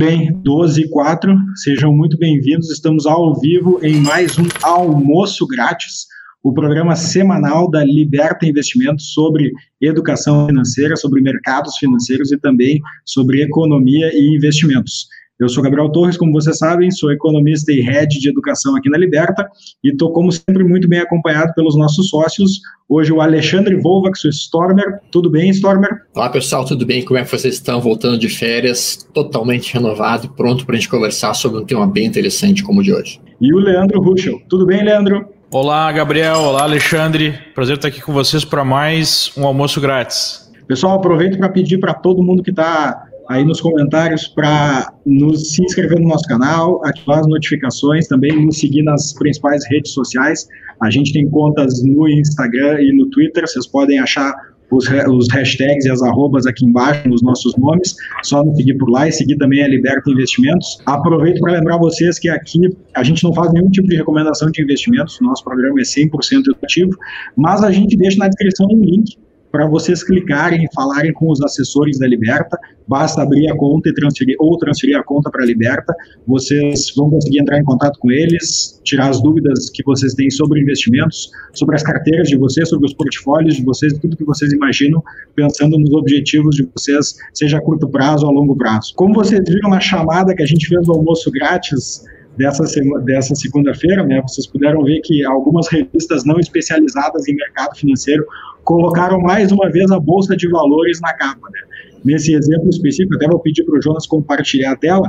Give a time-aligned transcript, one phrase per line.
[0.00, 2.70] bem, 12 e 4, sejam muito bem-vindos.
[2.70, 6.06] Estamos ao vivo em mais um almoço grátis,
[6.42, 13.42] o programa semanal da Liberta Investimentos sobre educação financeira, sobre mercados financeiros e também sobre
[13.42, 15.06] economia e investimentos.
[15.40, 18.98] Eu sou Gabriel Torres, como vocês sabem, sou economista e head de educação aqui na
[18.98, 19.48] Liberta
[19.82, 22.60] e estou, como sempre, muito bem acompanhado pelos nossos sócios.
[22.86, 25.00] Hoje o Alexandre Volvax, o Stormer.
[25.10, 26.02] Tudo bem, Stormer?
[26.14, 27.02] Olá, pessoal, tudo bem?
[27.02, 27.80] Como é que vocês estão?
[27.80, 32.62] Voltando de férias, totalmente renovado, pronto para a gente conversar sobre um tema bem interessante
[32.62, 33.18] como o de hoje.
[33.40, 34.42] E o Leandro Ruschel.
[34.46, 35.26] Tudo bem, Leandro?
[35.50, 36.36] Olá, Gabriel.
[36.36, 37.32] Olá, Alexandre.
[37.54, 40.50] Prazer estar aqui com vocês para mais um almoço grátis.
[40.68, 45.62] Pessoal, aproveito para pedir para todo mundo que está aí nos comentários para nos se
[45.62, 50.48] inscrever no nosso canal, ativar as notificações, também nos seguir nas principais redes sociais.
[50.82, 54.34] A gente tem contas no Instagram e no Twitter, vocês podem achar
[54.72, 58.90] os, os hashtags e as arrobas aqui embaixo nos nossos nomes, só nos seguir por
[58.90, 60.78] lá e seguir também a Liberta Investimentos.
[60.86, 62.60] Aproveito para lembrar vocês que aqui
[62.96, 66.08] a gente não faz nenhum tipo de recomendação de investimentos, nosso programa é 100%
[66.48, 66.90] educativo,
[67.36, 69.16] mas a gente deixa na descrição um link
[69.50, 72.58] para vocês clicarem e falarem com os assessores da Liberta.
[72.86, 75.94] Basta abrir a conta e transferir ou transferir a conta para a Liberta.
[76.26, 80.60] Vocês vão conseguir entrar em contato com eles, tirar as dúvidas que vocês têm sobre
[80.60, 85.02] investimentos, sobre as carteiras de vocês, sobre os portfólios de vocês, tudo que vocês imaginam,
[85.34, 88.92] pensando nos objetivos de vocês, seja a curto prazo ou a longo prazo.
[88.96, 92.04] Como vocês viram na chamada que a gente fez do almoço grátis,
[92.40, 92.64] dessa,
[93.04, 98.24] dessa segunda-feira, né, vocês puderam ver que algumas revistas não especializadas em mercado financeiro
[98.64, 101.46] colocaram mais uma vez a Bolsa de Valores na capa.
[101.52, 101.60] Né?
[102.02, 105.06] Nesse exemplo específico, até vou pedir para o Jonas compartilhar a tela.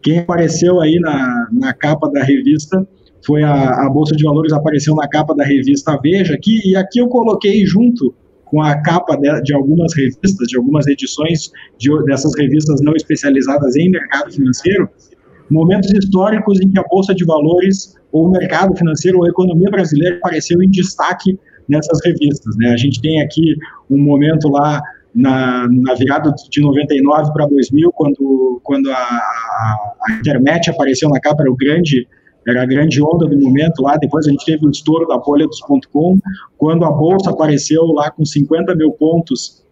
[0.00, 2.86] Quem apareceu aí na, na capa da revista
[3.26, 7.00] foi a, a Bolsa de Valores, apareceu na capa da revista Veja aqui, e aqui
[7.00, 12.32] eu coloquei junto com a capa de, de algumas revistas, de algumas edições de, dessas
[12.38, 14.88] revistas não especializadas em mercado financeiro,
[15.50, 19.70] momentos históricos em que a Bolsa de Valores, ou o mercado financeiro, ou a economia
[19.70, 21.38] brasileira apareceu em destaque
[21.68, 22.56] nessas revistas.
[22.56, 22.70] Né?
[22.72, 23.56] A gente tem aqui
[23.90, 24.80] um momento lá
[25.14, 31.42] na, na virada de 99 para 2000, quando, quando a, a, internet apareceu na capa,
[31.42, 32.06] era o grande
[32.46, 35.46] era a grande onda do momento lá, depois a gente teve o estouro da bolha
[35.46, 35.60] dos
[35.92, 36.18] .com,
[36.56, 39.62] quando a bolsa apareceu lá com 50 mil pontos,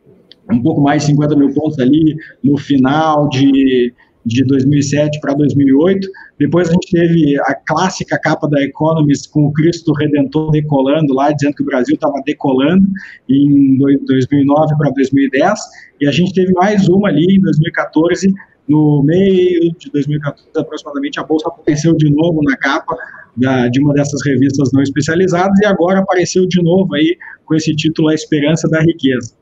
[0.53, 2.15] um pouco mais de 50 mil pontos ali
[2.45, 3.93] no final de,
[4.25, 6.09] de 2007 para 2008.
[6.39, 11.33] Depois a gente teve a clássica capa da Economist com o Cristo Redentor decolando lá,
[11.33, 12.87] dizendo que o Brasil estava decolando
[13.29, 15.59] em 2009 para 2010.
[16.01, 18.33] E a gente teve mais uma ali em 2014,
[18.69, 22.97] no meio de 2014 aproximadamente, a Bolsa apareceu de novo na capa
[23.37, 27.75] da, de uma dessas revistas não especializadas e agora apareceu de novo aí com esse
[27.75, 29.33] título A Esperança da Riqueza.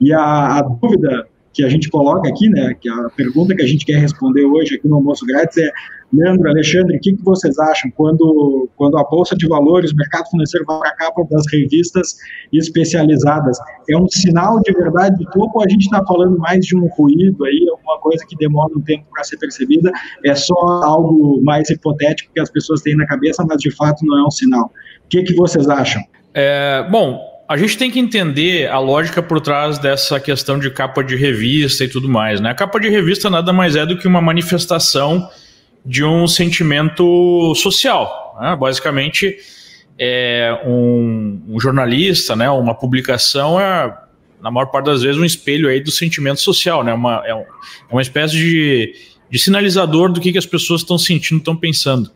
[0.00, 3.66] E a, a dúvida que a gente coloca aqui, né, que a pergunta que a
[3.66, 5.70] gente quer responder hoje aqui no Almoço Grátis é,
[6.12, 10.28] Leandro, Alexandre, o que, que vocês acham quando, quando a Bolsa de Valores, o mercado
[10.30, 12.16] financeiro vai para a capa das revistas
[12.52, 13.58] especializadas?
[13.88, 16.86] É um sinal de verdade de topo ou a gente está falando mais de um
[16.88, 19.90] ruído aí, alguma coisa que demora um tempo para ser percebida?
[20.24, 20.54] É só
[20.84, 24.30] algo mais hipotético que as pessoas têm na cabeça, mas de fato não é um
[24.30, 24.66] sinal.
[25.04, 26.02] O que, que vocês acham?
[26.32, 31.04] É, bom, a gente tem que entender a lógica por trás dessa questão de capa
[31.04, 32.40] de revista e tudo mais.
[32.40, 32.50] Né?
[32.50, 35.28] A capa de revista nada mais é do que uma manifestação
[35.84, 38.38] de um sentimento social.
[38.40, 38.56] Né?
[38.56, 39.36] Basicamente,
[39.98, 43.94] é um, um, jornalista, né, uma publicação é,
[44.40, 46.82] na maior parte das vezes, um espelho aí do sentimento social.
[46.82, 46.94] Né?
[46.94, 48.94] Uma, é, um, é uma espécie de,
[49.30, 52.10] de sinalizador do que, que as pessoas estão sentindo, estão pensando.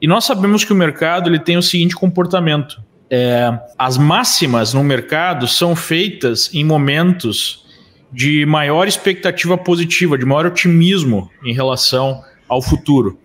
[0.00, 4.82] E nós sabemos que o mercado ele tem o seguinte comportamento é, as máximas no
[4.82, 7.64] mercado são feitas em momentos
[8.12, 13.18] de maior expectativa positiva, de maior otimismo em relação ao futuro,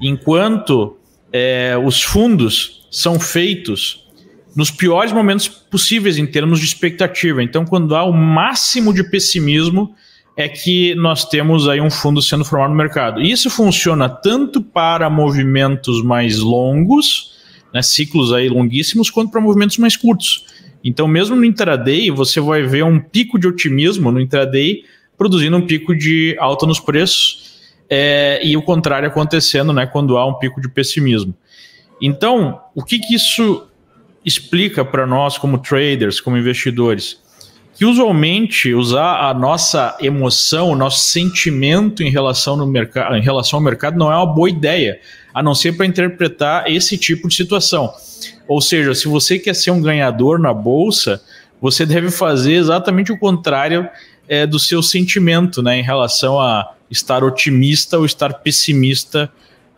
[0.00, 0.96] enquanto
[1.32, 4.02] é, os fundos são feitos
[4.54, 7.42] nos piores momentos possíveis em termos de expectativa.
[7.42, 9.94] Então, quando há o máximo de pessimismo,
[10.36, 13.20] é que nós temos aí um fundo sendo formado no mercado.
[13.20, 17.31] Isso funciona tanto para movimentos mais longos,
[17.72, 20.46] né, ciclos aí longuíssimos, quanto para movimentos mais curtos.
[20.84, 24.84] Então, mesmo no intraday, você vai ver um pico de otimismo no intraday
[25.16, 27.52] produzindo um pico de alta nos preços
[27.88, 31.34] é, e o contrário acontecendo né, quando há um pico de pessimismo.
[32.00, 33.68] Então, o que, que isso
[34.24, 37.20] explica para nós como traders, como investidores?
[37.76, 43.58] Que usualmente usar a nossa emoção, o nosso sentimento em relação, no mercado, em relação
[43.58, 45.00] ao mercado não é uma boa ideia
[45.32, 47.92] a não ser para interpretar esse tipo de situação.
[48.46, 51.22] Ou seja, se você quer ser um ganhador na bolsa,
[51.60, 53.88] você deve fazer exatamente o contrário
[54.28, 59.32] é, do seu sentimento né, em relação a estar otimista ou estar pessimista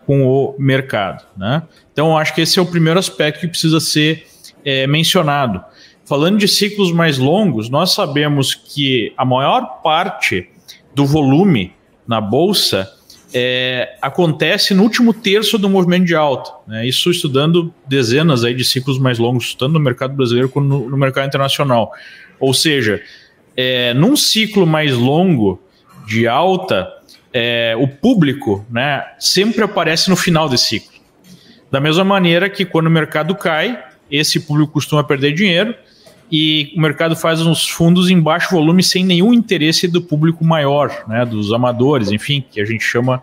[0.06, 1.24] com o mercado.
[1.36, 1.62] Né?
[1.92, 4.26] Então, acho que esse é o primeiro aspecto que precisa ser
[4.64, 5.62] é, mencionado.
[6.04, 10.48] Falando de ciclos mais longos, nós sabemos que a maior parte
[10.94, 11.72] do volume
[12.06, 12.90] na bolsa
[13.36, 16.52] é, acontece no último terço do movimento de alta.
[16.68, 16.86] Né?
[16.86, 20.96] Isso estudando dezenas aí de ciclos mais longos, tanto no mercado brasileiro quanto no, no
[20.96, 21.92] mercado internacional.
[22.38, 23.02] Ou seja,
[23.56, 25.60] é, num ciclo mais longo
[26.06, 26.88] de alta,
[27.32, 30.94] é, o público né, sempre aparece no final desse ciclo.
[31.72, 35.74] Da mesma maneira que quando o mercado cai, esse público costuma perder dinheiro
[36.30, 41.04] e o mercado faz uns fundos em baixo volume sem nenhum interesse do público maior,
[41.06, 43.22] né, dos amadores, enfim, que a gente chama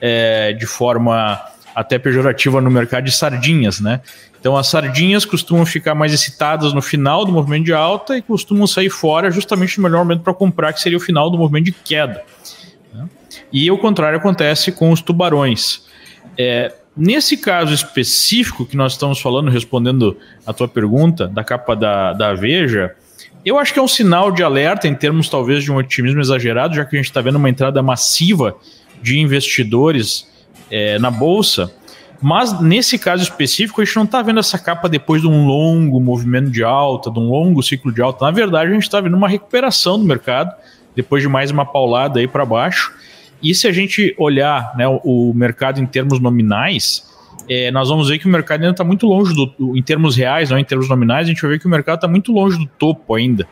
[0.00, 1.40] é, de forma
[1.74, 4.00] até pejorativa no mercado de sardinhas, né?
[4.38, 8.66] Então as sardinhas costumam ficar mais excitadas no final do movimento de alta e costumam
[8.66, 11.72] sair fora justamente no melhor momento para comprar, que seria o final do movimento de
[11.72, 12.22] queda.
[12.92, 13.08] Né?
[13.50, 15.86] E o contrário acontece com os tubarões.
[16.36, 22.12] É, Nesse caso específico que nós estamos falando, respondendo a tua pergunta, da capa da,
[22.12, 22.94] da Veja,
[23.44, 26.74] eu acho que é um sinal de alerta em termos talvez de um otimismo exagerado,
[26.74, 28.56] já que a gente está vendo uma entrada massiva
[29.02, 30.26] de investidores
[30.70, 31.70] é, na Bolsa.
[32.22, 36.00] Mas nesse caso específico, a gente não está vendo essa capa depois de um longo
[36.00, 38.24] movimento de alta, de um longo ciclo de alta.
[38.24, 40.54] Na verdade, a gente está vendo uma recuperação do mercado,
[40.96, 42.94] depois de mais uma paulada aí para baixo.
[43.42, 47.04] E se a gente olhar né, o, o mercado em termos nominais,
[47.48, 50.50] é, nós vamos ver que o mercado ainda está muito longe do, em termos reais,
[50.50, 52.66] não em termos nominais, a gente vai ver que o mercado está muito longe do
[52.66, 53.46] topo ainda.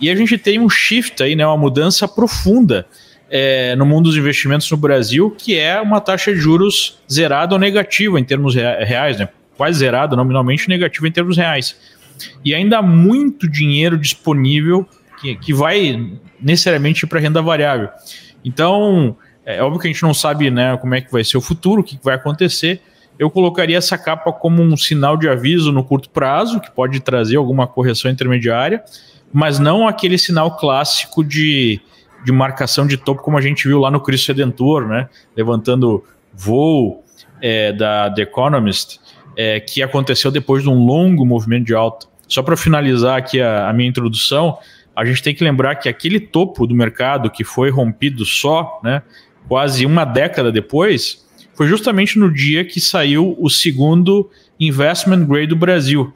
[0.00, 2.86] E a gente tem um shift aí, né, uma mudança profunda
[3.30, 7.58] é, no mundo dos investimentos no Brasil, que é uma taxa de juros zerada ou
[7.58, 11.76] negativa em termos reais, né, quase zerada, nominalmente negativa em termos reais.
[12.44, 14.86] E ainda há muito dinheiro disponível
[15.20, 17.88] que, que vai necessariamente para renda variável.
[18.44, 21.40] Então, é óbvio que a gente não sabe né, como é que vai ser o
[21.40, 22.80] futuro, o que vai acontecer.
[23.18, 27.36] Eu colocaria essa capa como um sinal de aviso no curto prazo, que pode trazer
[27.36, 28.82] alguma correção intermediária,
[29.32, 31.80] mas não aquele sinal clássico de,
[32.24, 37.04] de marcação de topo, como a gente viu lá no Cristo Redentor, né, levantando voo
[37.40, 39.00] é, da The Economist,
[39.36, 42.06] é, que aconteceu depois de um longo movimento de alta.
[42.28, 44.58] Só para finalizar aqui a, a minha introdução,
[44.94, 49.02] a gente tem que lembrar que aquele topo do mercado que foi rompido só, né,
[49.48, 55.56] quase uma década depois, foi justamente no dia que saiu o segundo investment grade do
[55.56, 56.12] Brasil.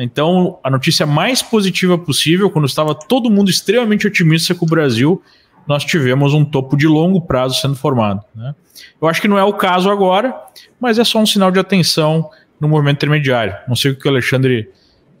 [0.00, 5.22] Então, a notícia mais positiva possível, quando estava todo mundo extremamente otimista com o Brasil,
[5.66, 8.22] nós tivemos um topo de longo prazo sendo formado.
[8.34, 8.54] Né?
[9.00, 10.34] Eu acho que não é o caso agora,
[10.80, 12.30] mas é só um sinal de atenção
[12.60, 13.56] no movimento intermediário.
[13.66, 14.70] Não sei o que o Alexandre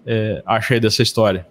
[0.06, 1.46] é, acha aí dessa história.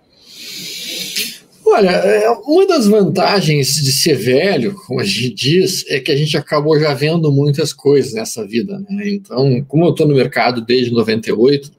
[1.70, 6.16] Olha, é, uma das vantagens de ser velho, como a gente diz, é que a
[6.16, 8.80] gente acabou já vendo muitas coisas nessa vida.
[8.90, 9.10] Né?
[9.10, 11.72] Então, como eu estou no mercado desde 98, uh,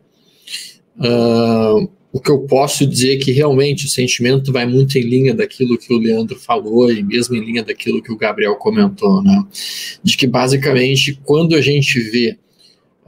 [1.01, 5.35] ah, o que eu posso dizer é que realmente o sentimento vai muito em linha
[5.35, 9.45] daquilo que o Leandro falou e mesmo em linha daquilo que o Gabriel comentou, né?
[10.03, 12.37] De que basicamente quando a gente vê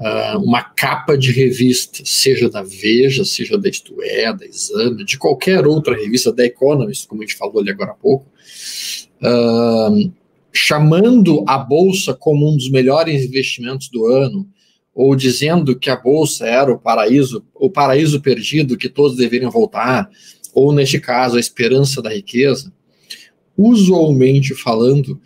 [0.01, 5.19] uh, uma capa de revista, seja da Veja, seja da Isto É, da Exame, de
[5.19, 8.27] qualquer outra revista, da Economist, como a gente falou ali agora há pouco,
[9.23, 10.13] uh,
[10.53, 14.49] chamando a Bolsa como um dos melhores investimentos do ano,
[14.95, 20.11] ou dizendo que a Bolsa era o paraíso, o paraíso perdido, que todos deveriam voltar,
[20.53, 22.73] ou neste caso, a esperança da riqueza,
[23.57, 25.21] usualmente falando,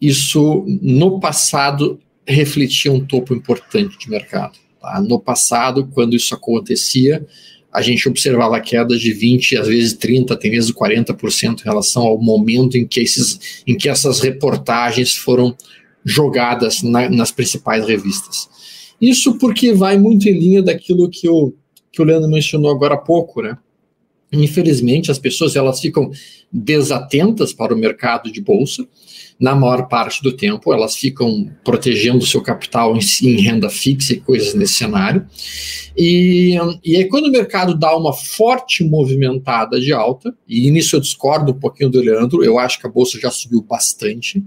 [0.00, 4.58] isso no passado refletia um topo importante de mercado.
[4.80, 5.00] Tá?
[5.00, 7.26] No passado, quando isso acontecia,
[7.72, 12.20] a gente observava quedas de 20, às vezes 30, até mesmo 40% em relação ao
[12.20, 15.56] momento em que, esses, em que essas reportagens foram
[16.04, 18.48] jogadas na, nas principais revistas.
[19.00, 21.54] Isso porque vai muito em linha daquilo que o,
[21.90, 23.56] que o Leandro mencionou agora há pouco, né?
[24.32, 26.10] Infelizmente, as pessoas elas ficam
[26.50, 28.86] desatentas para o mercado de bolsa,
[29.42, 34.20] na maior parte do tempo, elas ficam protegendo seu capital em, em, renda fixa e
[34.20, 35.26] coisas nesse cenário.
[35.98, 41.00] E, e aí, quando o mercado dá uma forte movimentada de alta, e nisso eu
[41.00, 44.40] discordo um pouquinho do Leandro, eu acho que a bolsa já subiu bastante,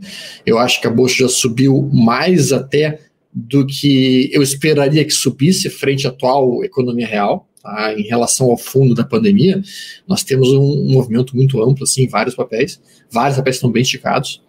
[0.46, 3.02] eu acho que a bolsa já subiu mais até
[3.34, 7.50] do que eu esperaria que subisse frente à atual economia real.
[7.62, 7.94] Tá?
[8.00, 9.62] Em relação ao fundo da pandemia,
[10.08, 12.80] nós temos um, um movimento muito amplo, assim, vários papéis,
[13.12, 14.45] vários papéis estão bem esticados.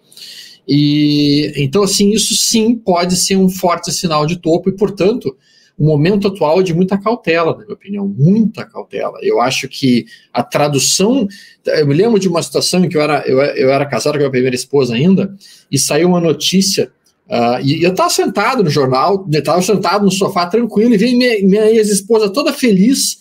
[0.67, 5.37] E então, assim, isso sim pode ser um forte sinal de topo, e, portanto,
[5.79, 9.19] o momento atual é de muita cautela, na minha opinião, muita cautela.
[9.23, 11.29] Eu acho que a tradução.
[11.67, 14.19] Eu me lembro de uma situação em que eu era, eu, eu era casado com
[14.19, 15.35] a minha primeira esposa ainda,
[15.71, 16.91] e saiu uma notícia.
[17.29, 21.43] Uh, e eu estava sentado no jornal, estava sentado no sofá tranquilo, e veio minha,
[21.43, 23.19] minha ex-esposa toda feliz,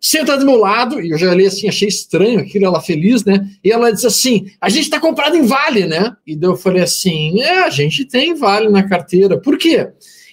[0.00, 3.48] senta do meu lado, e eu já olhei assim, achei estranho aquilo, ela feliz, né?
[3.62, 6.16] E ela diz assim: a gente está comprado em Vale, né?
[6.26, 9.38] E daí eu falei assim: é, a gente tem Vale na carteira.
[9.38, 9.88] Por quê?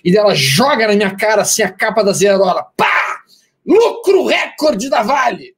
[0.08, 2.66] e ela joga na minha cara assim a capa da Zerola.
[2.78, 3.22] Pá!
[3.66, 5.54] Lucro recorde da Vale!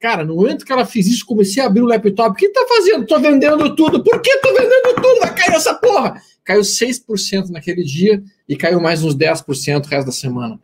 [0.00, 2.30] Cara, no momento que ela fez isso, comecei a abrir o laptop.
[2.30, 3.06] O que tá fazendo?
[3.06, 4.02] Tô vendendo tudo.
[4.04, 5.20] Por que tô vendendo tudo?
[5.20, 6.22] Vai cair essa porra!
[6.44, 10.60] Caiu 6% naquele dia e caiu mais uns 10% o resto da semana.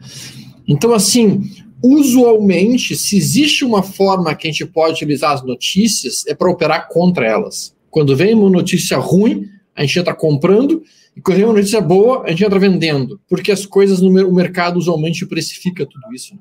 [0.66, 1.50] Então, assim,
[1.84, 6.88] usualmente, se existe uma forma que a gente pode utilizar as notícias, é para operar
[6.88, 7.76] contra elas.
[7.90, 10.82] Quando vem uma notícia ruim, a gente entra comprando
[11.14, 14.34] e quando vem uma notícia boa, a gente entra vendendo, porque as coisas no o
[14.34, 16.34] mercado usualmente precifica tudo isso.
[16.34, 16.40] Né?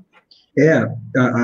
[0.57, 0.87] É,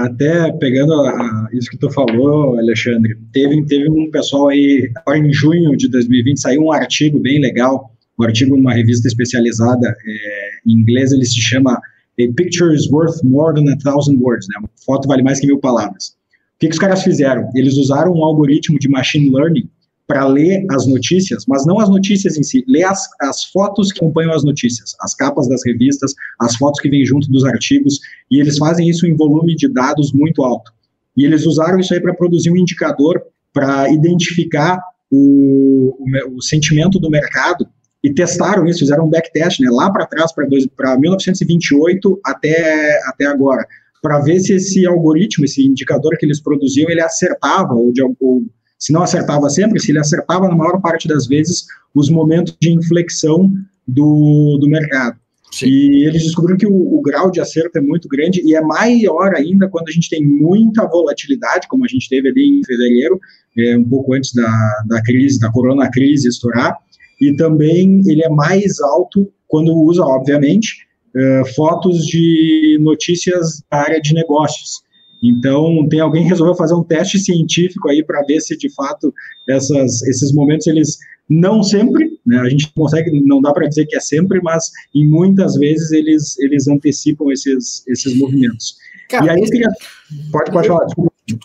[0.05, 5.33] até pegando a, a, isso que tu falou, Alexandre, teve, teve um pessoal aí, em
[5.33, 10.73] junho de 2020, saiu um artigo bem legal, um artigo numa revista especializada, é, em
[10.73, 11.77] inglês ele se chama
[12.19, 14.59] A Picture is Worth More Than a Thousand Words, né?
[14.59, 16.09] Uma foto vale mais que mil palavras.
[16.55, 17.49] O que, que os caras fizeram?
[17.55, 19.69] Eles usaram um algoritmo de machine learning
[20.05, 23.99] para ler as notícias, mas não as notícias em si, ler as, as fotos que
[24.03, 27.99] acompanham as notícias, as capas das revistas, as fotos que vêm junto dos artigos,
[28.29, 30.73] e eles fazem isso em volume de dados muito alto.
[31.15, 33.21] E eles usaram isso aí para produzir um indicador
[33.53, 37.67] para identificar o, o, o, sentimento do mercado
[38.03, 43.65] e testaram isso, fizeram um backtest, né, lá para trás, para 1928 até, até agora,
[44.01, 48.43] para ver se esse algoritmo, esse indicador que eles produziam, ele acertava ou, de, ou
[48.77, 52.71] se não acertava sempre, se ele acertava na maior parte das vezes os momentos de
[52.71, 53.51] inflexão
[53.85, 55.17] do, do mercado.
[55.51, 55.65] Sim.
[55.67, 59.33] E eles descobriram que o, o, grau de acerto é muito grande e é maior
[59.35, 63.19] ainda quando a gente tem muita volatilidade, como a gente teve ali em fevereiro,
[63.57, 66.77] é, um pouco antes da, da crise, da corona crise estourar,
[67.19, 70.85] e também ele é mais alto quando usa, obviamente,
[71.15, 74.81] uh, fotos de notícias da área de negócios.
[75.21, 79.13] Então, tem alguém que resolveu fazer um teste científico aí para ver se de fato
[79.49, 80.97] essas, esses momentos eles
[81.29, 85.05] não sempre, né, a gente consegue, não dá para dizer que é sempre, mas em
[85.05, 88.75] muitas vezes eles, eles antecipam esses, esses movimentos.
[89.09, 90.31] Cara, e aí, esse...
[90.31, 90.87] pode, pode falar,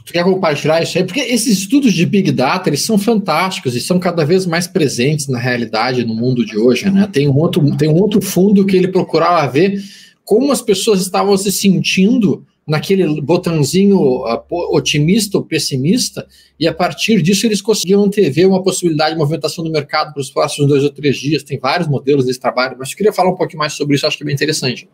[0.06, 1.04] quer compartilhar isso aí?
[1.04, 5.28] Porque esses estudos de Big Data, eles são fantásticos e são cada vez mais presentes
[5.28, 7.08] na realidade no mundo de hoje, né?
[7.12, 9.82] Tem um outro, tem um outro fundo que ele procurava ver
[10.24, 14.42] como as pessoas estavam se sentindo naquele botãozinho uh,
[14.74, 16.26] otimista ou pessimista,
[16.58, 20.30] e a partir disso eles conseguiam antever uma possibilidade de movimentação do mercado para os
[20.30, 21.42] próximos dois ou três dias.
[21.42, 24.16] Tem vários modelos desse trabalho, mas eu queria falar um pouquinho mais sobre isso, acho
[24.16, 24.88] que é bem interessante.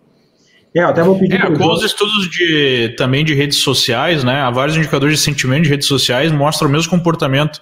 [0.75, 4.51] É, até vou pedir é, com os estudos de, também de redes sociais, né, há
[4.51, 7.61] vários indicadores de sentimento de redes sociais mostram o mesmo comportamento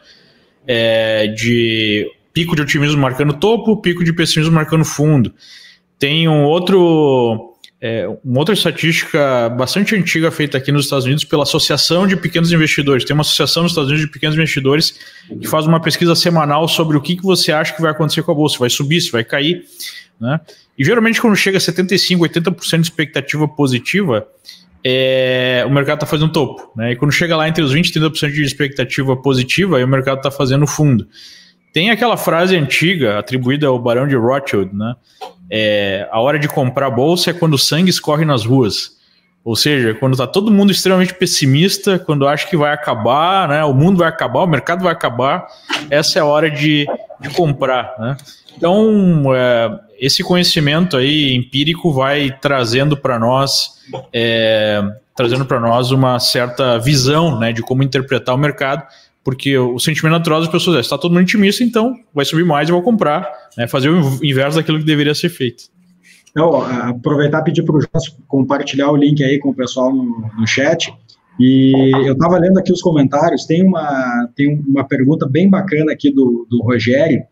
[0.67, 5.33] é, de pico de otimismo marcando topo, pico de pessimismo marcando fundo.
[5.99, 11.45] Tem um outro é, uma outra estatística bastante antiga feita aqui nos Estados Unidos pela
[11.45, 13.05] Associação de Pequenos Investidores.
[13.05, 14.99] Tem uma associação nos Estados Unidos de pequenos investidores
[15.41, 18.33] que faz uma pesquisa semanal sobre o que, que você acha que vai acontecer com
[18.33, 19.65] a bolsa, se vai subir, se vai cair.
[20.21, 20.41] Né?
[20.79, 24.27] E geralmente, quando chega a 75%, 80% de expectativa positiva,
[24.85, 26.71] é, o mercado está fazendo topo.
[26.77, 26.93] Né?
[26.93, 30.19] E quando chega lá entre os 20% e 30% de expectativa positiva, aí o mercado
[30.19, 31.07] está fazendo fundo.
[31.73, 34.95] Tem aquela frase antiga atribuída ao Barão de Rothschild, né?
[35.51, 38.97] É, a hora de comprar bolsa é quando o sangue escorre nas ruas.
[39.45, 43.73] Ou seja, quando está todo mundo extremamente pessimista, quando acha que vai acabar, né, o
[43.73, 45.47] mundo vai acabar, o mercado vai acabar,
[45.89, 46.87] essa é a hora de,
[47.21, 47.95] de comprar.
[47.99, 48.17] Né?
[48.57, 53.79] Então, é, esse conhecimento aí empírico vai trazendo para nós,
[54.13, 54.83] é,
[55.17, 58.83] trazendo para nós uma certa visão né, de como interpretar o mercado
[59.29, 62.67] porque o sentimento natural das pessoas é: está todo mundo otimista, então vai subir mais
[62.67, 65.65] e vou comprar, né, fazer o inverso daquilo que deveria ser feito.
[66.31, 67.81] Então, aproveitar e pedir para o
[68.27, 70.95] compartilhar o link aí com o pessoal no, no chat.
[71.39, 76.13] E eu estava lendo aqui os comentários, tem uma, tem uma pergunta bem bacana aqui
[76.13, 77.23] do, do Rogério.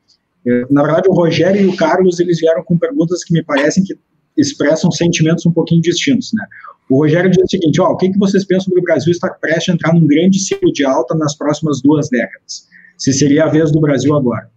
[0.47, 3.83] É, na verdade, o Rogério e o Carlos, eles vieram com perguntas que me parecem
[3.83, 3.99] que
[4.37, 6.45] expressam sentimentos um pouquinho distintos, né?
[6.89, 9.31] O Rogério diz o seguinte: ó, o que, que vocês pensam sobre o Brasil estar
[9.41, 12.69] prestes a entrar num grande ciclo de alta nas próximas duas décadas?
[12.97, 14.49] Se seria a vez do Brasil agora.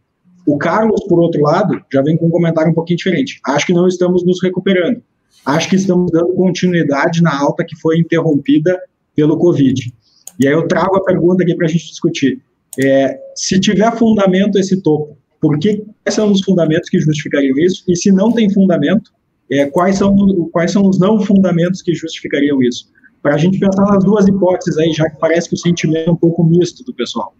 [0.46, 3.40] O Carlos, por outro lado, já vem com um comentário um pouquinho diferente.
[3.46, 5.02] Acho que não estamos nos recuperando.
[5.46, 8.80] Acho que estamos dando continuidade na alta que foi interrompida
[9.20, 9.94] pelo Covid.
[10.40, 12.42] E aí eu trago a pergunta aqui para a gente discutir.
[12.82, 17.84] É, se tiver fundamento esse topo, por que, quais são os fundamentos que justificariam isso?
[17.86, 19.12] E se não tem fundamento,
[19.52, 20.16] é, quais, são,
[20.54, 22.88] quais são os não fundamentos que justificariam isso.
[23.22, 26.12] Para a gente pensar nas duas hipóteses aí, já que parece que o sentimento é
[26.12, 27.34] um pouco misto do pessoal.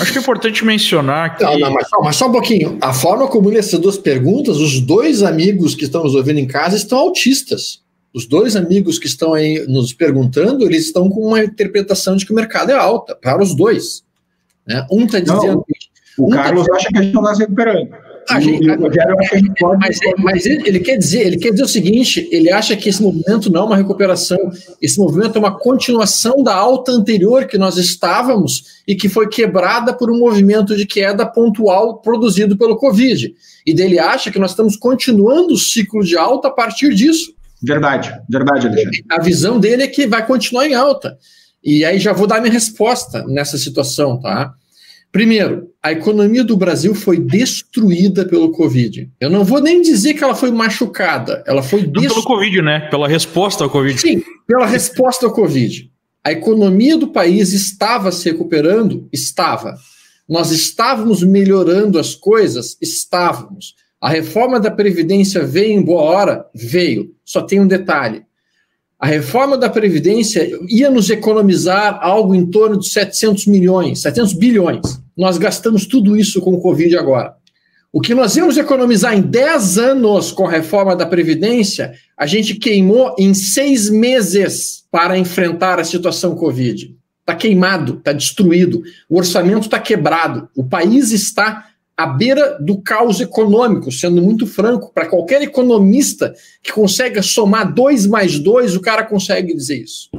[0.00, 1.44] Acho que é importante mencionar que.
[1.44, 2.78] Não, não, mas, mas, só um pouquinho.
[2.80, 6.76] A forma como essas duas perguntas, os dois amigos que estão nos ouvindo em casa
[6.76, 7.85] estão autistas.
[8.16, 12.32] Os dois amigos que estão aí nos perguntando, eles estão com uma interpretação de que
[12.32, 14.02] o mercado é alta, para os dois.
[14.66, 14.86] Né?
[14.90, 15.46] Um está dizendo.
[15.46, 15.64] Não,
[16.18, 17.90] o um tá Carlos tá acha que a gente não está se recuperando.
[18.30, 18.66] A gente,
[19.78, 23.02] mas, mas ele, ele, quer dizer, ele quer dizer o seguinte: ele acha que esse
[23.02, 24.38] movimento não é uma recuperação,
[24.80, 29.92] esse movimento é uma continuação da alta anterior que nós estávamos e que foi quebrada
[29.92, 33.34] por um movimento de queda pontual produzido pelo Covid.
[33.66, 37.35] E dele acha que nós estamos continuando o ciclo de alta a partir disso.
[37.62, 39.04] Verdade, verdade, Alexandre.
[39.10, 41.16] A visão dele é que vai continuar em alta.
[41.62, 44.54] E aí já vou dar minha resposta nessa situação, tá?
[45.10, 49.10] Primeiro, a economia do Brasil foi destruída pelo Covid.
[49.18, 52.12] Eu não vou nem dizer que ela foi machucada, ela foi destruída.
[52.14, 52.80] Pelo Covid, né?
[52.90, 53.98] Pela resposta ao Covid.
[53.98, 55.90] Sim, pela resposta ao Covid.
[56.22, 59.08] A economia do país estava se recuperando?
[59.12, 59.74] Estava.
[60.28, 62.76] Nós estávamos melhorando as coisas?
[62.82, 63.74] Estávamos.
[64.00, 66.46] A reforma da Previdência veio em boa hora?
[66.54, 67.14] Veio.
[67.24, 68.22] Só tem um detalhe.
[68.98, 74.80] A reforma da Previdência ia nos economizar algo em torno de 700 milhões, 700 bilhões.
[75.16, 77.34] Nós gastamos tudo isso com o Covid agora.
[77.92, 82.54] O que nós íamos economizar em 10 anos com a reforma da Previdência, a gente
[82.54, 86.94] queimou em seis meses para enfrentar a situação Covid.
[87.20, 93.20] Está queimado, está destruído, o orçamento está quebrado, o país está à beira do caos
[93.20, 94.92] econômico, sendo muito franco.
[94.92, 100.10] Para qualquer economista que consiga somar dois mais dois, o cara consegue dizer isso.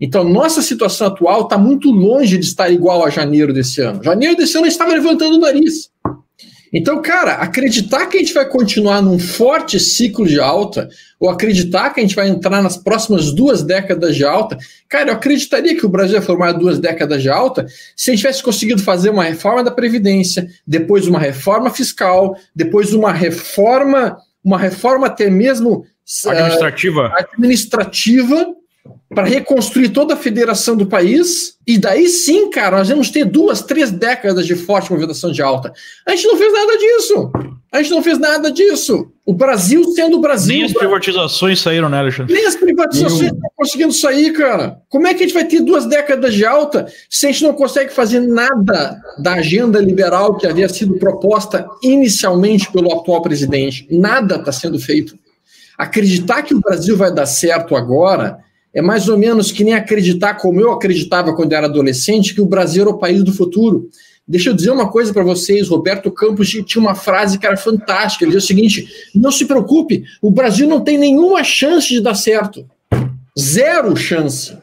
[0.00, 4.02] Então, nossa situação atual está muito longe de estar igual a janeiro desse ano.
[4.02, 5.89] Janeiro desse ano estava levantando o nariz.
[6.72, 11.90] Então, cara, acreditar que a gente vai continuar num forte ciclo de alta, ou acreditar
[11.90, 14.56] que a gente vai entrar nas próximas duas décadas de alta,
[14.88, 18.22] cara, eu acreditaria que o Brasil ia formar duas décadas de alta se a gente
[18.22, 24.58] tivesse conseguido fazer uma reforma da Previdência, depois uma reforma fiscal, depois uma reforma, uma
[24.58, 25.84] reforma até mesmo
[26.26, 28.59] administrativa, uh, administrativa
[29.14, 33.60] para reconstruir toda a federação do país, e daí sim, cara, nós vamos ter duas,
[33.62, 35.72] três décadas de forte movimentação de alta.
[36.06, 37.32] A gente não fez nada disso.
[37.72, 39.12] A gente não fez nada disso.
[39.24, 40.56] O Brasil sendo o Brasil.
[40.56, 42.34] Nem as privatizações saíram, né, Alexandre?
[42.34, 44.80] Nem as privatizações estão conseguindo sair, cara.
[44.88, 47.52] Como é que a gente vai ter duas décadas de alta se a gente não
[47.52, 53.86] consegue fazer nada da agenda liberal que havia sido proposta inicialmente pelo atual presidente?
[53.90, 55.16] Nada está sendo feito.
[55.78, 58.38] Acreditar que o Brasil vai dar certo agora
[58.72, 62.46] é mais ou menos que nem acreditar, como eu acreditava quando era adolescente, que o
[62.46, 63.90] Brasil era o país do futuro.
[64.26, 68.24] Deixa eu dizer uma coisa para vocês: Roberto Campos tinha uma frase que era fantástica.
[68.24, 72.14] Ele dizia o seguinte: não se preocupe, o Brasil não tem nenhuma chance de dar
[72.14, 72.64] certo.
[73.38, 74.56] Zero chance.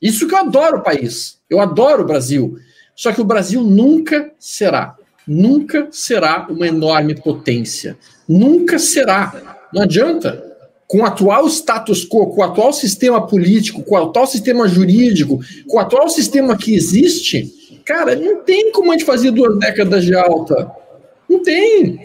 [0.00, 1.38] Isso que eu adoro o país.
[1.48, 2.58] Eu adoro o Brasil.
[2.94, 4.96] Só que o Brasil nunca será,
[5.28, 7.98] nunca será uma enorme potência.
[8.26, 9.58] Nunca será.
[9.72, 10.45] Não adianta
[10.86, 15.40] com o atual status quo, com o atual sistema político, com o atual sistema jurídico,
[15.66, 20.04] com o atual sistema que existe, cara, não tem como a gente fazer duas décadas
[20.04, 20.70] de alta.
[21.28, 22.00] Não tem.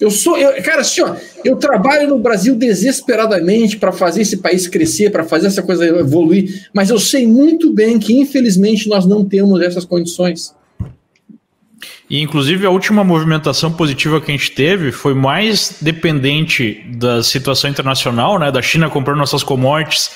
[0.00, 1.14] Eu sou, eu, cara, assim, ó,
[1.44, 6.68] eu trabalho no Brasil desesperadamente para fazer esse país crescer, para fazer essa coisa evoluir,
[6.74, 10.52] mas eu sei muito bem que, infelizmente, nós não temos essas condições.
[12.08, 17.70] E, inclusive, a última movimentação positiva que a gente teve foi mais dependente da situação
[17.70, 20.10] internacional, né, da China comprando nossas commodities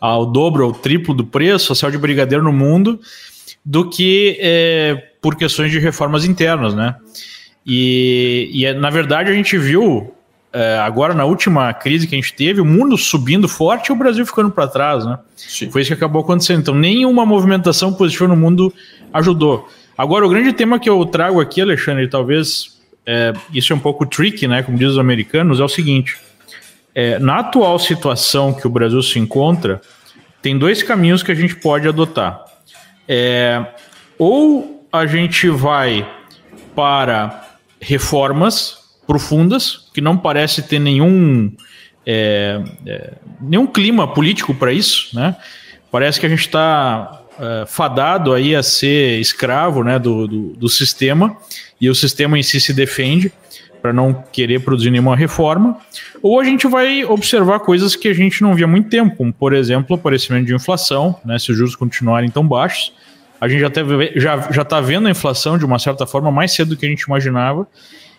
[0.00, 3.00] ao dobro ou triplo do preço, a céu de brigadeiro no mundo,
[3.64, 6.94] do que é, por questões de reformas internas, né?
[7.66, 10.14] E, e na verdade a gente viu
[10.52, 13.96] é, agora na última crise que a gente teve, o mundo subindo forte e o
[13.96, 15.18] Brasil ficando para trás, né?
[15.36, 15.70] Sim.
[15.70, 16.60] Foi isso que acabou acontecendo.
[16.60, 18.72] Então, nenhuma movimentação positiva no mundo
[19.12, 19.68] ajudou.
[19.98, 24.06] Agora, o grande tema que eu trago aqui, Alexandre, talvez é, isso é um pouco
[24.06, 26.16] tricky, né, como dizem os americanos, é o seguinte:
[26.94, 29.80] é, na atual situação que o Brasil se encontra,
[30.40, 32.44] tem dois caminhos que a gente pode adotar.
[33.08, 33.64] É,
[34.16, 36.08] ou a gente vai
[36.76, 37.48] para
[37.80, 41.52] reformas profundas, que não parece ter nenhum,
[42.06, 45.34] é, é, nenhum clima político para isso, né?
[45.90, 50.68] Parece que a gente está uh, fadado aí a ser escravo né, do, do, do
[50.68, 51.36] sistema
[51.80, 53.32] e o sistema em si se defende
[53.80, 55.78] para não querer produzir nenhuma reforma,
[56.20, 59.32] ou a gente vai observar coisas que a gente não via há muito tempo, como
[59.32, 62.92] por exemplo o aparecimento de inflação, né, se os juros continuarem tão baixos,
[63.40, 63.80] a gente já está
[64.16, 66.88] já, já tá vendo a inflação de uma certa forma mais cedo do que a
[66.88, 67.66] gente imaginava,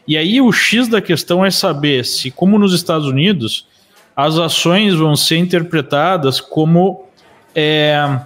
[0.08, 3.67] E aí o X da questão é saber se, como nos Estados Unidos,
[4.15, 7.05] as ações vão ser interpretadas como
[7.53, 8.19] é,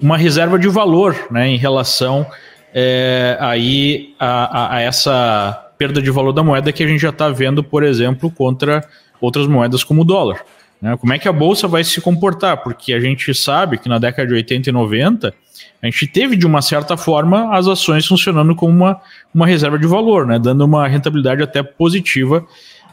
[0.00, 2.26] uma reserva de valor né, em relação
[2.74, 7.10] é, aí a, a, a, essa perda de valor da moeda que a gente já
[7.10, 8.84] está vendo, por exemplo, contra
[9.20, 10.44] outras moedas como o dólar.
[10.80, 10.96] Né?
[10.96, 12.58] Como é que a bolsa vai se comportar?
[12.58, 15.34] Porque a gente sabe que na década de 80 e 90
[15.80, 19.00] a gente teve, de uma certa forma, as ações funcionando como uma,
[19.34, 20.38] uma reserva de valor, né?
[20.38, 22.44] dando uma rentabilidade até positiva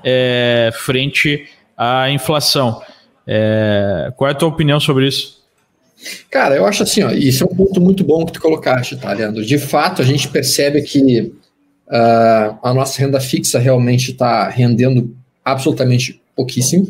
[0.03, 2.81] é, frente à inflação.
[3.25, 5.40] É, qual é a tua opinião sobre isso?
[6.29, 9.11] Cara, eu acho assim, ó, isso é um ponto muito bom que tu colocaste, tá,
[9.13, 9.45] Leandro?
[9.45, 11.31] De fato, a gente percebe que
[11.87, 16.87] uh, a nossa renda fixa realmente está rendendo absolutamente pouquíssimo.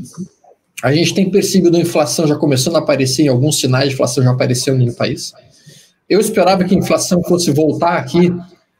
[0.83, 4.23] A gente tem percebido a inflação já começando a aparecer, em alguns sinais de inflação
[4.23, 5.33] já aparecendo no país.
[6.09, 8.33] Eu esperava que a inflação fosse voltar aqui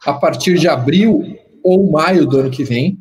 [0.05, 2.97] a partir de abril ou maio do ano que vem,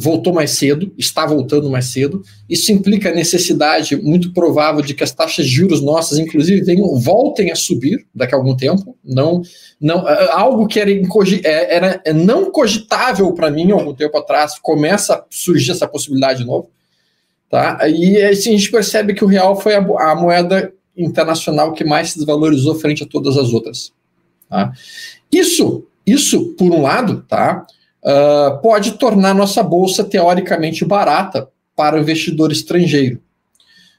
[0.00, 2.22] voltou mais cedo, está voltando mais cedo.
[2.48, 6.94] Isso implica a necessidade muito provável de que as taxas de juros nossas, inclusive, venham,
[7.00, 8.96] voltem a subir daqui a algum tempo.
[9.04, 9.42] Não,
[9.80, 15.14] não, é, algo que era, é, era não cogitável para mim algum tempo atrás, começa
[15.14, 16.70] a surgir essa possibilidade de novo.
[17.50, 17.78] Tá?
[17.88, 22.10] E assim, a gente percebe que o real foi a, a moeda internacional que mais
[22.10, 23.92] se desvalorizou frente a todas as outras.
[24.48, 24.72] Tá?
[25.32, 27.66] Isso, isso, por um lado, tá?
[28.04, 33.20] Uh, pode tornar nossa bolsa teoricamente barata para o investidor estrangeiro.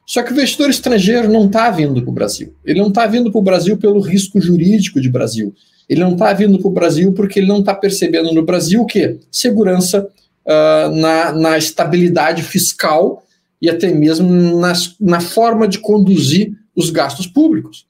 [0.05, 2.53] Só que o investidor estrangeiro não está vindo para o Brasil.
[2.65, 5.53] Ele não está vindo para o Brasil pelo risco jurídico de Brasil.
[5.87, 8.85] Ele não está vindo para o Brasil porque ele não está percebendo no Brasil o
[8.85, 9.19] quê?
[9.31, 10.07] Segurança
[10.45, 13.23] uh, na, na estabilidade fiscal
[13.61, 17.85] e até mesmo nas, na forma de conduzir os gastos públicos.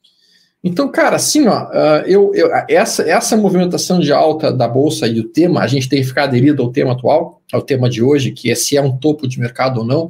[0.64, 5.20] Então, cara, assim, ó, uh, eu, eu, essa, essa movimentação de alta da Bolsa e
[5.20, 8.32] o tema, a gente tem que ficar aderido ao tema atual, ao tema de hoje,
[8.32, 10.10] que é se é um topo de mercado ou não.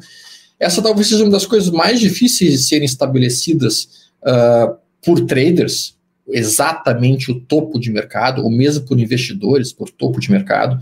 [0.59, 5.95] Essa talvez seja uma das coisas mais difíceis de serem estabelecidas uh, por traders,
[6.27, 10.79] exatamente o topo de mercado, ou mesmo por investidores, por topo de mercado.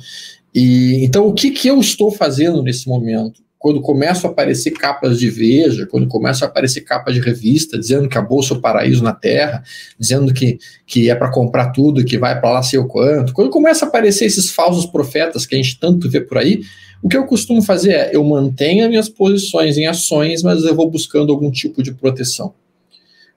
[0.56, 3.42] E então, o que, que eu estou fazendo nesse momento?
[3.60, 8.08] Quando começam a aparecer capas de Veja, quando começam a aparecer capas de revista, dizendo
[8.08, 9.64] que a Bolsa é o paraíso na Terra,
[10.00, 13.50] dizendo que, que é para comprar tudo, que vai para lá sei o quanto, quando
[13.50, 16.62] começa a aparecer esses falsos profetas que a gente tanto vê por aí,
[17.02, 20.76] o que eu costumo fazer é, eu mantenho as minhas posições em ações, mas eu
[20.76, 22.54] vou buscando algum tipo de proteção.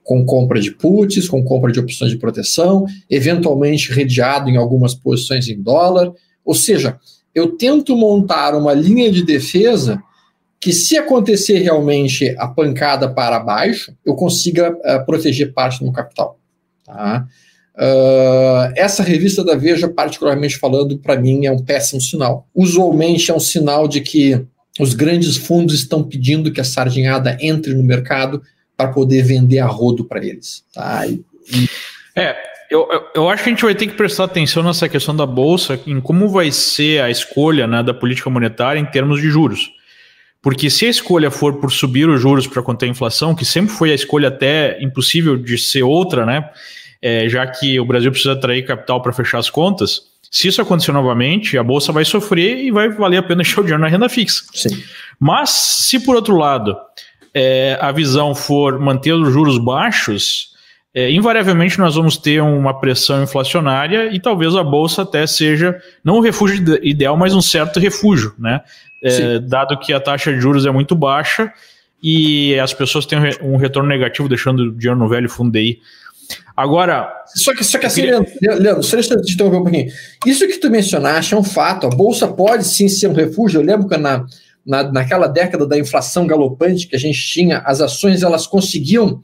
[0.03, 5.47] Com compra de puts, com compra de opções de proteção, eventualmente redeado em algumas posições
[5.47, 6.11] em dólar,
[6.43, 6.99] ou seja,
[7.33, 10.01] eu tento montar uma linha de defesa
[10.61, 16.39] que se acontecer realmente a pancada para baixo, eu consiga uh, proteger parte do capital.
[16.85, 17.25] Tá?
[17.75, 22.47] Uh, essa revista da Veja, particularmente falando, para mim é um péssimo sinal.
[22.53, 24.39] Usualmente é um sinal de que
[24.79, 28.43] os grandes fundos estão pedindo que a sardinhada entre no mercado
[28.77, 30.63] para poder vender a rodo para eles.
[30.71, 31.07] Tá?
[31.07, 31.67] E, e...
[32.15, 32.35] É,
[32.69, 35.79] eu, eu, acho que a gente vai ter que prestar atenção nessa questão da Bolsa,
[35.87, 39.71] em como vai ser a escolha né, da política monetária em termos de juros.
[40.41, 43.71] Porque se a escolha for por subir os juros para conter a inflação, que sempre
[43.73, 46.49] foi a escolha até impossível de ser outra, né?
[47.01, 50.93] É, já que o Brasil precisa atrair capital para fechar as contas, se isso acontecer
[50.93, 54.07] novamente, a bolsa vai sofrer e vai valer a pena deixar o dinheiro na renda
[54.07, 54.43] fixa.
[54.53, 54.81] Sim.
[55.19, 56.75] Mas, se por outro lado
[57.33, 60.51] é, a visão for manter os juros baixos,
[60.93, 66.17] é, invariavelmente nós vamos ter uma pressão inflacionária e talvez a bolsa até seja não
[66.17, 68.61] um refúgio ideal, mas um certo refúgio, né?
[69.03, 71.51] É, dado que a taxa de juros é muito baixa
[72.01, 75.79] e as pessoas têm um retorno negativo deixando o dinheiro no velho fundo aí.
[76.55, 77.11] Agora.
[77.27, 78.19] Só que, só que assim, queria...
[78.19, 79.91] Leandro, Leandro, só deixa eu te interromper um pouquinho.
[80.25, 81.87] Isso que tu mencionaste é um fato.
[81.87, 83.59] A bolsa pode sim ser um refúgio.
[83.59, 84.25] Eu lembro que na,
[84.65, 89.21] na, naquela década da inflação galopante que a gente tinha, as ações elas conseguiam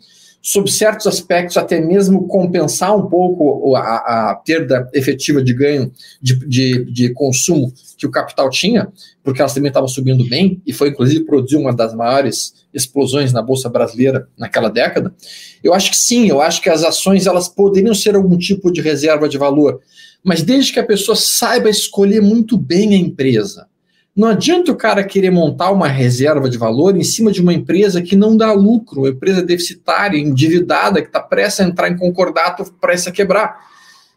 [0.47, 6.39] sob certos aspectos, até mesmo compensar um pouco a, a perda efetiva de ganho de,
[6.47, 8.87] de, de, consumo que o capital tinha,
[9.21, 13.41] porque elas também estavam subindo bem, e foi inclusive produzir uma das maiores explosões na
[13.41, 15.13] Bolsa Brasileira naquela década.
[15.61, 18.79] Eu acho que sim, eu acho que as ações elas poderiam ser algum tipo de
[18.79, 19.81] reserva de valor,
[20.23, 23.67] mas desde que a pessoa saiba escolher muito bem a empresa.
[24.17, 28.01] Não adianta o cara querer montar uma reserva de valor em cima de uma empresa
[28.01, 32.65] que não dá lucro, uma empresa deficitária, endividada, que está prestes a entrar em concordato,
[32.81, 33.59] prestes a quebrar.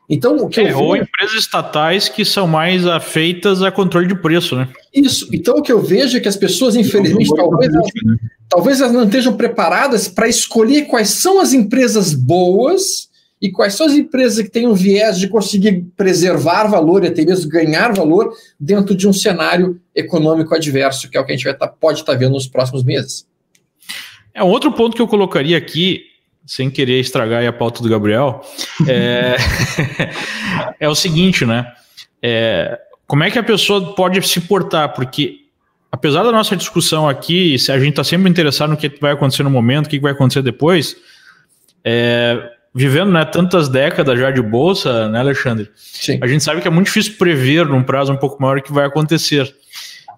[0.09, 4.57] Então, o que é, ou empresas estatais que são mais afeitas a controle de preço,
[4.57, 4.69] né?
[4.93, 5.29] Isso.
[5.35, 8.17] Então, o que eu vejo é que as pessoas, infelizmente, talvez elas, né?
[8.49, 13.10] talvez elas não estejam preparadas para escolher quais são as empresas boas
[13.41, 17.25] e quais são as empresas que têm um viés de conseguir preservar valor e até
[17.25, 21.45] mesmo ganhar valor dentro de um cenário econômico adverso, que é o que a gente
[21.45, 23.27] vai tá, pode estar tá vendo nos próximos meses.
[24.35, 26.03] É um outro ponto que eu colocaria aqui,
[26.45, 28.43] sem querer estragar a pauta do Gabriel,
[28.87, 29.37] é,
[30.79, 31.67] é o seguinte, né?
[32.23, 34.93] É, como é que a pessoa pode se portar?
[34.93, 35.41] Porque
[35.91, 39.43] apesar da nossa discussão aqui, se a gente está sempre interessado no que vai acontecer
[39.43, 40.95] no momento, o que vai acontecer depois,
[41.83, 45.71] é, vivendo né, tantas décadas já de bolsa, né, Alexandre?
[45.77, 46.19] Sim.
[46.23, 48.73] A gente sabe que é muito difícil prever num prazo um pouco maior o que
[48.73, 49.55] vai acontecer.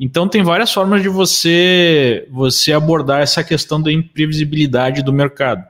[0.00, 5.64] Então tem várias formas de você você abordar essa questão da imprevisibilidade do mercado.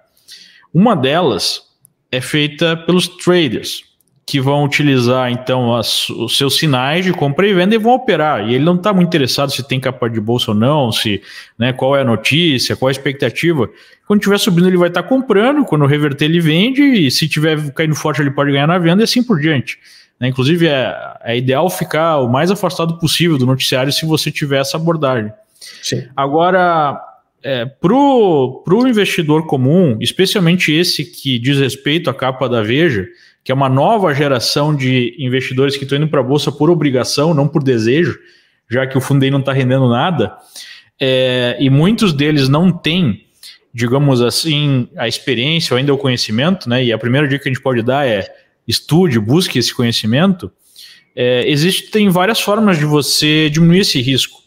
[0.73, 1.62] Uma delas
[2.11, 3.92] é feita pelos traders
[4.25, 8.49] que vão utilizar então as, os seus sinais de compra e venda e vão operar.
[8.49, 11.21] E ele não está muito interessado se tem capa de bolsa ou não, se
[11.59, 13.69] né, qual é a notícia, qual é a expectativa.
[14.07, 17.73] Quando estiver subindo, ele vai estar tá comprando, quando reverter, ele vende, e se tiver
[17.73, 19.79] caindo forte, ele pode ganhar na venda e assim por diante.
[20.21, 20.29] Né?
[20.29, 24.77] Inclusive, é, é ideal ficar o mais afastado possível do noticiário se você tiver essa
[24.77, 25.33] abordagem.
[25.83, 26.07] Sim.
[26.17, 27.01] Agora,
[27.43, 33.07] é, para o investidor comum, especialmente esse que diz respeito à capa da Veja,
[33.45, 37.35] que é uma nova geração de investidores que estão indo para a bolsa por obrigação,
[37.35, 38.19] não por desejo,
[38.71, 40.37] já que o fundo aí não está rendendo nada,
[41.01, 43.27] é, e muitos deles não têm,
[43.75, 46.85] digamos assim, a experiência ou ainda o conhecimento, né?
[46.85, 48.25] E a primeira dica que a gente pode dar é
[48.67, 50.51] estude, busque esse conhecimento.
[51.15, 54.41] É, existem várias formas de você diminuir esse risco.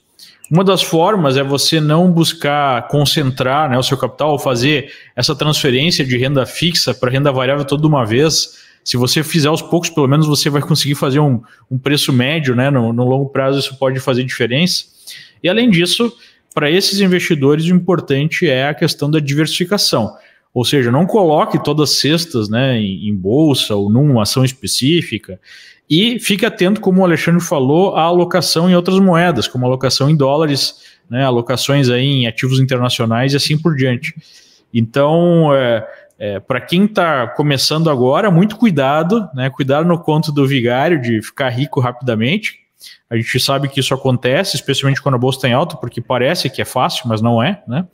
[0.50, 6.06] Uma das formas é você não buscar concentrar né, o seu capital fazer essa transferência
[6.06, 10.08] de renda fixa para renda variável toda uma vez se você fizer aos poucos, pelo
[10.08, 12.70] menos você vai conseguir fazer um, um preço médio, né?
[12.70, 14.86] No, no longo prazo, isso pode fazer diferença.
[15.42, 16.16] E além disso,
[16.54, 20.16] para esses investidores, o importante é a questão da diversificação.
[20.54, 25.40] Ou seja, não coloque todas as cestas né, em, bolsa ou numa ação específica.
[25.90, 30.16] E fique atento, como o Alexandre falou, à alocação em outras moedas, como alocação em
[30.16, 30.76] dólares,
[31.10, 34.16] né, alocações aí em ativos internacionais e assim por diante.
[34.74, 35.86] Então, é,
[36.18, 39.50] é, para quem está começando agora, muito cuidado, né?
[39.50, 42.60] Cuidado no conto do vigário de ficar rico rapidamente.
[43.10, 46.50] A gente sabe que isso acontece, especialmente quando a bolsa está em alta, porque parece
[46.50, 47.86] que é fácil, mas não é, né?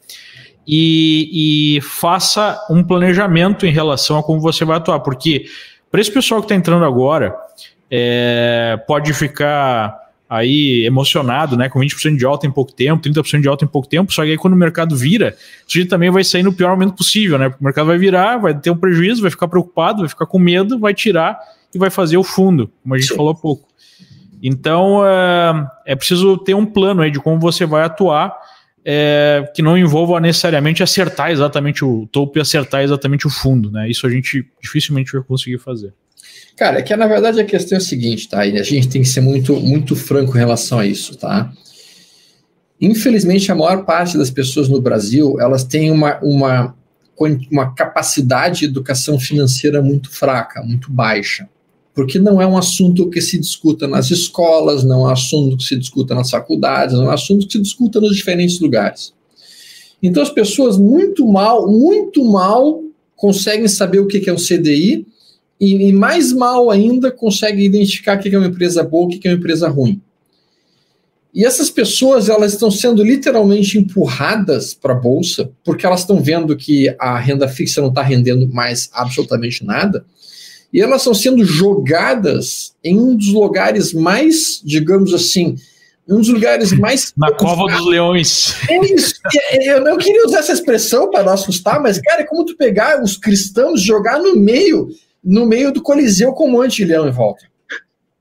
[0.68, 5.46] E, e faça um planejamento em relação a como você vai atuar, porque
[5.90, 7.36] para esse pessoal que está entrando agora,
[7.90, 10.01] é, pode ficar
[10.32, 13.86] aí emocionado, né, com 20% de alta em pouco tempo, 30% de alta em pouco
[13.90, 15.36] tempo, só que aí quando o mercado vira,
[15.68, 18.38] o sujeito também vai sair no pior momento possível, né, porque o mercado vai virar,
[18.38, 21.38] vai ter um prejuízo, vai ficar preocupado, vai ficar com medo, vai tirar
[21.76, 23.18] e vai fazer o fundo, como a gente Sim.
[23.18, 23.68] falou há pouco.
[24.42, 28.34] Então, é, é, preciso ter um plano aí de como você vai atuar,
[28.86, 33.90] é, que não envolva necessariamente acertar exatamente o topo e acertar exatamente o fundo, né,
[33.90, 35.94] isso a gente dificilmente vai conseguir fazer.
[36.56, 38.46] Cara, é que na verdade a questão é a seguinte, tá?
[38.46, 41.52] E a gente tem que ser muito, muito franco em relação a isso, tá?
[42.80, 46.76] Infelizmente, a maior parte das pessoas no Brasil, elas têm uma, uma,
[47.52, 51.48] uma capacidade de educação financeira muito fraca, muito baixa.
[51.94, 55.64] Porque não é um assunto que se discuta nas escolas, não é um assunto que
[55.64, 59.14] se discuta nas faculdades, não é um assunto que se discuta nos diferentes lugares.
[60.02, 62.82] Então, as pessoas muito mal, muito mal
[63.16, 65.06] conseguem saber o que é o CDI
[65.62, 69.20] e, e, mais mal ainda consegue identificar o que é uma empresa boa e o
[69.20, 70.02] que é uma empresa ruim.
[71.32, 76.58] E essas pessoas elas estão sendo literalmente empurradas para a bolsa porque elas estão vendo
[76.58, 80.04] que a renda fixa não está rendendo mais absolutamente nada
[80.74, 85.58] e elas estão sendo jogadas em um dos lugares mais, digamos assim,
[86.08, 87.14] um dos lugares mais.
[87.16, 88.56] Na cova dos leões.
[89.54, 89.76] É.
[89.76, 93.02] Eu não queria usar essa expressão para não assustar, mas, cara, é como tu pegar
[93.02, 94.90] os cristãos, jogar no meio
[95.24, 97.46] no meio do Coliseu com um monte de leão em volta.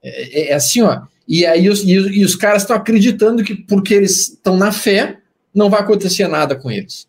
[0.03, 1.03] É, é, é assim, ó.
[1.27, 5.19] E aí os, e, e os caras estão acreditando que porque eles estão na fé,
[5.55, 7.07] não vai acontecer nada com eles.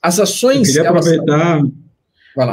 [0.00, 0.68] As ações.
[0.68, 1.60] Eu queria aproveitar,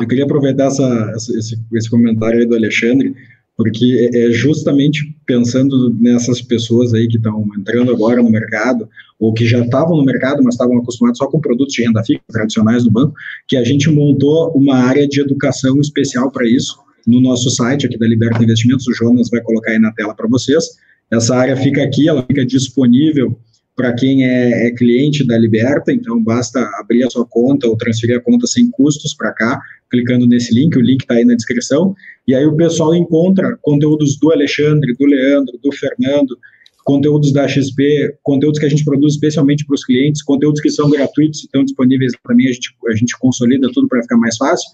[0.02, 3.14] eu queria aproveitar essa, esse, esse comentário aí do Alexandre,
[3.56, 8.90] porque é, é justamente pensando nessas pessoas aí que estão entrando agora no mercado,
[9.20, 12.22] ou que já estavam no mercado, mas estavam acostumados só com produtos de renda fixa
[12.30, 13.14] tradicionais do banco,
[13.48, 17.98] que a gente montou uma área de educação especial para isso no nosso site aqui
[17.98, 18.88] da Liberta Investimentos.
[18.88, 20.64] O Jonas vai colocar aí na tela para vocês.
[21.12, 23.38] Essa área fica aqui, ela fica disponível
[23.76, 28.18] para quem é, é, cliente da Liberta, então basta abrir a sua conta ou transferir
[28.18, 29.60] a conta sem custos para cá,
[29.90, 31.96] clicando nesse link, o link está aí na descrição,
[32.28, 36.38] e aí o pessoal encontra conteúdos do Alexandre, do Leandro, do Fernando,
[36.84, 40.90] conteúdos da XP, conteúdos que a gente produz especialmente para os clientes, conteúdos que são
[40.90, 44.70] gratuitos e estão disponíveis também, a gente, a gente consolida tudo para ficar mais fácil,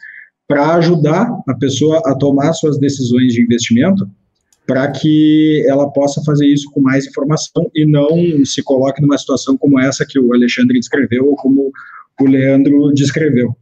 [0.47, 4.09] para ajudar a pessoa a tomar suas decisões de investimento
[4.69, 9.57] para que ela possa fazer isso com mais informação e não se coloque numa situação
[9.57, 11.71] como essa que o Alexandre descreveu ou como
[12.21, 13.57] o Leandro descreveu.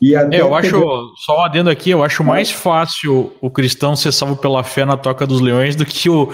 [0.00, 0.80] E é, eu acho,
[1.24, 4.96] só um adendo aqui, eu acho mais fácil o cristão ser salvo pela fé na
[4.96, 6.30] toca dos leões do que o,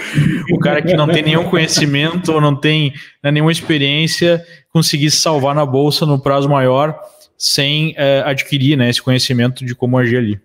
[0.52, 2.92] o cara que não tem nenhum conhecimento ou não tem
[3.24, 6.94] né, nenhuma experiência conseguir se salvar na bolsa no prazo maior
[7.38, 10.40] sem é, adquirir né, esse conhecimento de como agir ali.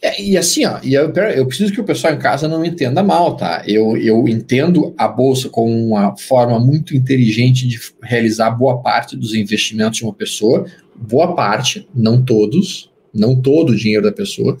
[0.00, 3.02] É, e assim, ó, e eu, eu, preciso que o pessoal em casa não entenda
[3.02, 3.62] mal, tá?
[3.66, 9.34] Eu, eu entendo a bolsa como uma forma muito inteligente de realizar boa parte dos
[9.34, 14.56] investimentos de uma pessoa, boa parte, não todos, não todo o dinheiro da pessoa.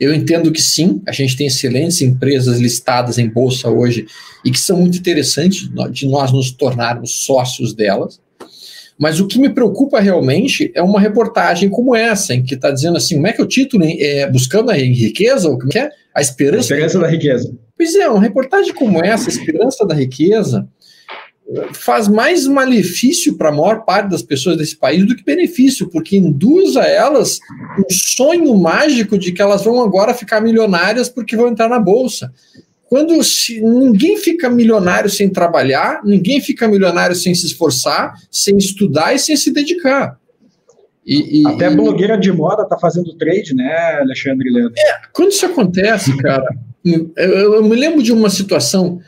[0.00, 4.06] Eu entendo que sim, a gente tem excelentes empresas listadas em bolsa hoje
[4.44, 8.20] e que são muito interessantes de nós nos tornarmos sócios delas.
[8.98, 12.96] Mas o que me preocupa realmente é uma reportagem como essa, em que está dizendo
[12.96, 13.84] assim, como é que é o título?
[13.84, 15.48] É, buscando a riqueza?
[15.48, 15.90] Ou como é?
[16.14, 17.54] A esperança, a esperança da riqueza.
[17.76, 20.68] Pois é, uma reportagem como essa, a esperança da riqueza,
[21.72, 26.16] faz mais malefício para a maior parte das pessoas desse país do que benefício, porque
[26.16, 27.38] induz a elas
[27.78, 32.32] um sonho mágico de que elas vão agora ficar milionárias porque vão entrar na bolsa.
[32.88, 39.14] Quando se, ninguém fica milionário sem trabalhar, ninguém fica milionário sem se esforçar, sem estudar
[39.14, 40.18] e sem se dedicar.
[41.04, 44.74] E, e, Até blogueira de moda está fazendo trade, né, Alexandre Leandro?
[44.76, 46.44] É, quando isso acontece, cara,
[46.84, 49.00] eu, eu me lembro de uma situação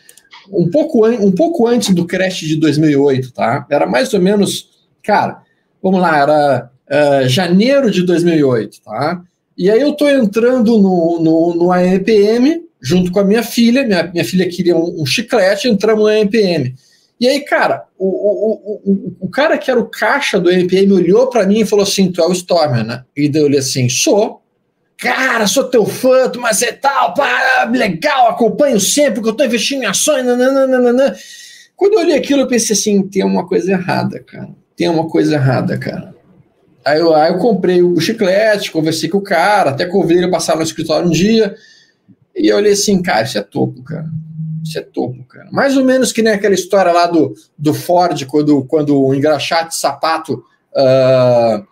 [0.51, 3.67] um pouco, um pouco antes do crash de 2008, tá?
[3.71, 4.69] Era mais ou menos,
[5.03, 5.43] cara,
[5.83, 9.23] vamos lá, era uh, janeiro de 2008, tá?
[9.57, 14.05] E aí eu tô entrando no, no, no AMPM junto com a minha filha, minha,
[14.05, 16.75] minha filha queria um, um chiclete, entramos no AMPM.
[17.21, 21.29] E aí, cara, o, o, o, o cara que era o caixa do AMPM olhou
[21.29, 23.05] para mim e falou assim: Tu é o Stormer, né?
[23.15, 24.41] E daí eu olhei assim: Sou
[25.01, 29.83] cara, sou teu fã, mas é tal, pá, legal, acompanho sempre, porque eu tô investindo
[29.83, 31.17] em ações, nananana.
[31.75, 34.51] Quando eu olhei aquilo, eu pensei assim, tem uma coisa errada, cara.
[34.77, 36.15] Tem uma coisa errada, cara.
[36.85, 40.31] Aí eu, aí eu comprei o chiclete, conversei com o cara, até convidei ele a
[40.31, 41.55] passar no escritório um dia,
[42.41, 44.09] e eu olhei assim, cara, isso é topo, cara.
[44.65, 45.49] Isso é topo, cara.
[45.51, 49.75] Mais ou menos que nem aquela história lá do, do Ford, quando, quando o engraxate
[49.75, 51.67] sapato uh,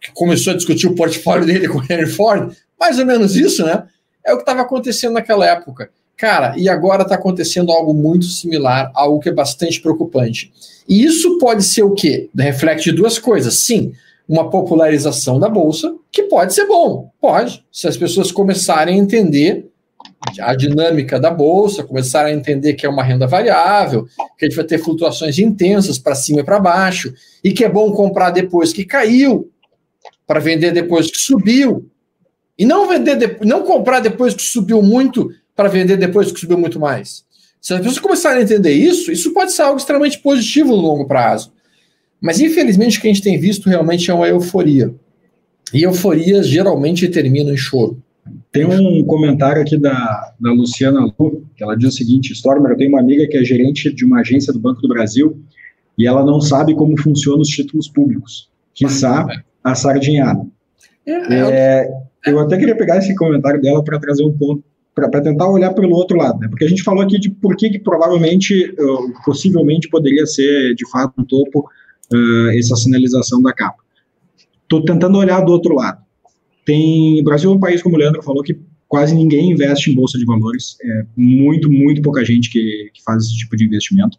[0.00, 3.64] que começou a discutir o portfólio dele com o Henry Ford, mais ou menos isso,
[3.64, 3.84] né?
[4.24, 5.90] É o que estava acontecendo naquela época.
[6.16, 10.52] Cara, e agora está acontecendo algo muito similar, algo que é bastante preocupante.
[10.88, 12.30] E isso pode ser o quê?
[12.36, 13.54] Reflete duas coisas.
[13.64, 13.92] Sim,
[14.28, 17.64] uma popularização da bolsa, que pode ser bom, pode.
[17.70, 19.68] Se as pessoas começarem a entender
[20.40, 24.06] a dinâmica da bolsa, começarem a entender que é uma renda variável,
[24.38, 27.68] que a gente vai ter flutuações intensas para cima e para baixo, e que é
[27.68, 29.50] bom comprar depois que caiu,
[30.26, 31.88] para vender depois que subiu,
[32.58, 36.58] e não vender de, não comprar depois que subiu muito para vender depois que subiu
[36.58, 37.24] muito mais.
[37.60, 41.06] Se as pessoas começarem a entender isso, isso pode ser algo extremamente positivo no longo
[41.06, 41.52] prazo.
[42.20, 44.94] Mas infelizmente o que a gente tem visto realmente é uma euforia.
[45.72, 48.02] E euforias geralmente terminam em choro.
[48.54, 52.76] Tem um comentário aqui da, da Luciana Lu, que ela diz o seguinte: Stormer, eu
[52.76, 55.42] tenho uma amiga que é gerente de uma agência do Banco do Brasil
[55.98, 59.26] e ela não sabe como funcionam os títulos públicos, quiçá
[59.62, 60.46] a sardinhada.
[61.04, 61.88] É, é,
[62.26, 64.62] eu até queria pegar esse comentário dela para trazer um ponto,
[64.94, 66.46] para tentar olhar pelo outro lado, né?
[66.48, 70.88] porque a gente falou aqui de por que, que provavelmente, uh, possivelmente, poderia ser de
[70.90, 71.68] fato um topo
[72.12, 73.82] uh, essa sinalização da capa.
[74.62, 76.03] Estou tentando olhar do outro lado.
[76.64, 79.94] Tem, o Brasil é um país, como o Leandro falou, que quase ninguém investe em
[79.94, 84.16] bolsa de valores, é muito, muito pouca gente que, que, faz esse tipo de investimento.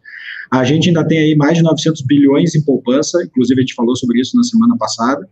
[0.50, 3.96] A gente ainda tem aí mais de 900 bilhões em poupança, inclusive a gente falou
[3.96, 5.26] sobre isso na semana passada,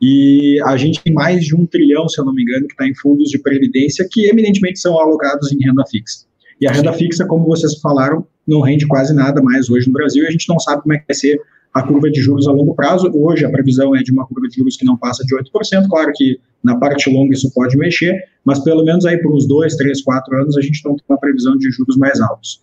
[0.00, 2.86] e a gente tem mais de um trilhão, se eu não me engano, que está
[2.86, 6.26] em fundos de previdência que eminentemente são alocados em renda fixa.
[6.60, 10.24] E a renda fixa, como vocês falaram, não rende quase nada mais hoje no Brasil,
[10.24, 11.40] e a gente não sabe como é que vai ser
[11.72, 13.10] a curva de juros a longo prazo.
[13.14, 15.88] Hoje a previsão é de uma curva de juros que não passa de 8%.
[15.88, 19.74] Claro que na parte longa isso pode mexer, mas pelo menos aí por uns dois,
[19.76, 22.60] três, quatro anos a gente não tem uma previsão de juros mais altos.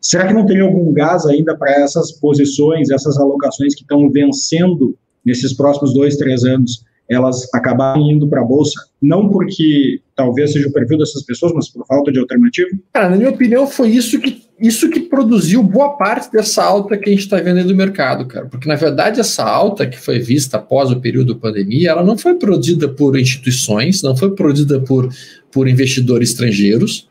[0.00, 4.96] Será que não teria algum gás ainda para essas posições, essas alocações que estão vencendo
[5.24, 8.80] nesses próximos dois, três anos, elas acabarem indo para a bolsa?
[9.00, 12.68] Não porque talvez seja o perfil dessas pessoas, mas por falta de alternativa?
[12.92, 17.08] Cara, na minha opinião, foi isso que isso que produziu boa parte dessa alta que
[17.08, 18.46] a gente está vendo aí do mercado, cara.
[18.46, 22.18] Porque, na verdade, essa alta que foi vista após o período da pandemia, ela não
[22.18, 25.08] foi produzida por instituições, não foi produzida por,
[25.52, 27.08] por investidores estrangeiros,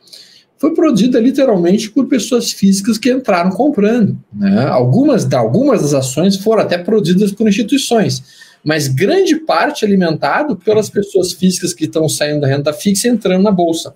[0.58, 4.18] foi produzida literalmente por pessoas físicas que entraram comprando.
[4.34, 4.66] Né?
[4.66, 8.24] Algumas, algumas das ações foram até produzidas por instituições,
[8.68, 13.42] mas grande parte alimentado pelas pessoas físicas que estão saindo da renda fixa e entrando
[13.42, 13.96] na bolsa.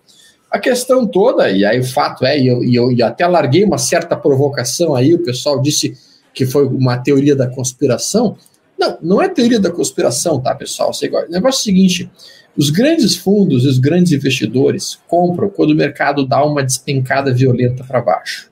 [0.50, 3.78] A questão toda, e aí o fato é, e eu, e eu, até larguei uma
[3.78, 5.98] certa provocação aí, o pessoal disse
[6.34, 8.38] que foi uma teoria da conspiração.
[8.80, 10.92] Não, não é teoria da conspiração, tá, pessoal?
[10.92, 12.10] O negócio é o seguinte:
[12.56, 17.84] os grandes fundos e os grandes investidores compram quando o mercado dá uma despencada violenta
[17.84, 18.51] para baixo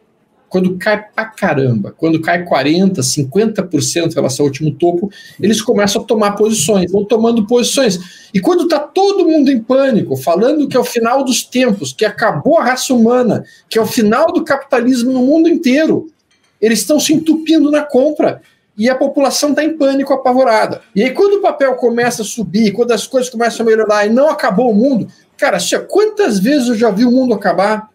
[0.50, 6.02] quando cai pra caramba, quando cai 40%, 50% em relação ao último topo, eles começam
[6.02, 8.30] a tomar posições, vão tomando posições.
[8.34, 12.04] E quando está todo mundo em pânico, falando que é o final dos tempos, que
[12.04, 16.12] acabou a raça humana, que é o final do capitalismo no mundo inteiro,
[16.60, 18.42] eles estão se entupindo na compra
[18.76, 20.82] e a população está em pânico, apavorada.
[20.96, 24.10] E aí, quando o papel começa a subir, quando as coisas começam a melhorar e
[24.10, 27.90] não acabou o mundo, cara, quantas vezes eu já vi o mundo acabar?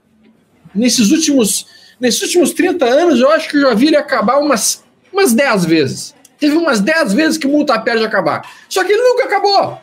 [0.74, 1.66] Nesses últimos
[2.04, 5.64] Nesses últimos 30 anos, eu acho que eu já vi ele acabar umas, umas 10
[5.64, 6.14] vezes.
[6.38, 8.42] Teve umas 10 vezes que o mundo está perto de acabar.
[8.68, 9.78] Só que ele nunca acabou.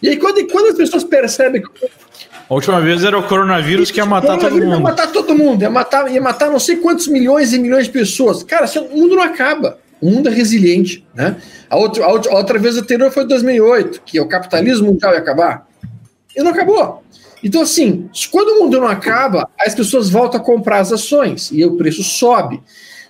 [0.00, 1.68] E aí, quando, quando as pessoas percebem que.
[2.48, 4.74] A última vez era o coronavírus que ia matar todo mundo.
[4.74, 7.90] Ia matar todo mundo, ia matar, ia matar não sei quantos milhões e milhões de
[7.90, 8.44] pessoas.
[8.44, 9.80] Cara, o mundo não acaba.
[10.00, 11.04] O mundo é resiliente.
[11.16, 11.34] Né?
[11.68, 15.18] A, outra, a, outra, a outra vez anterior foi 2008, que o capitalismo mundial ia
[15.18, 15.66] acabar.
[16.36, 17.02] E não acabou.
[17.42, 21.64] Então, assim, quando o mundo não acaba, as pessoas voltam a comprar as ações e
[21.64, 22.62] o preço sobe.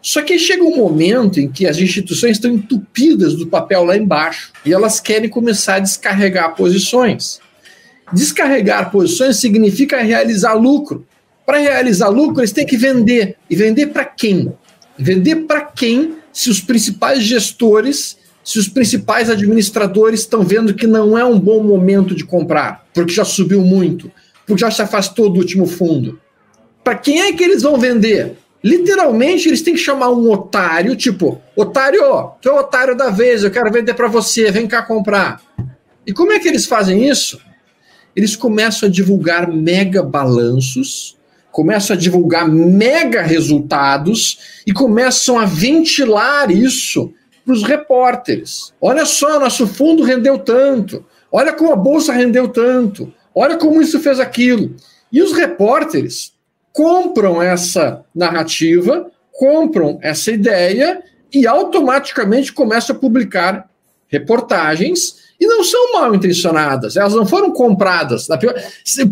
[0.03, 4.53] Só que chega um momento em que as instituições estão entupidas do papel lá embaixo
[4.65, 7.41] e elas querem começar a descarregar posições.
[8.13, 11.05] Descarregar posições significa realizar lucro.
[11.45, 13.37] Para realizar lucro, eles têm que vender.
[13.51, 14.53] E vender para quem?
[14.97, 18.17] Vender para quem se os principais gestores
[18.47, 23.13] se os principais administradores estão vendo que não é um bom momento de comprar, porque
[23.13, 24.11] já subiu muito,
[24.47, 26.19] porque já se afastou do último fundo.
[26.83, 28.39] Para quem é que eles vão vender?
[28.65, 32.01] Literalmente, eles têm que chamar um otário, tipo, otário,
[32.41, 35.43] que é o otário da vez, eu quero vender para você, vem cá comprar.
[36.07, 37.39] E como é que eles fazem isso?
[38.15, 41.19] Eles começam a divulgar mega balanços,
[41.53, 47.13] começam a divulgar mega resultados e começam a ventilar isso
[47.45, 48.73] para os repórteres.
[48.81, 51.05] Olha só, nosso fundo rendeu tanto.
[51.31, 53.13] Olha como a bolsa rendeu tanto.
[53.35, 54.75] Olha como isso fez aquilo.
[55.13, 56.33] E os repórteres
[56.73, 61.03] compram essa narrativa, compram essa ideia
[61.33, 63.69] e automaticamente começam a publicar
[64.09, 68.29] reportagens e não são mal intencionadas, elas não foram compradas.
[68.29, 68.55] O pior,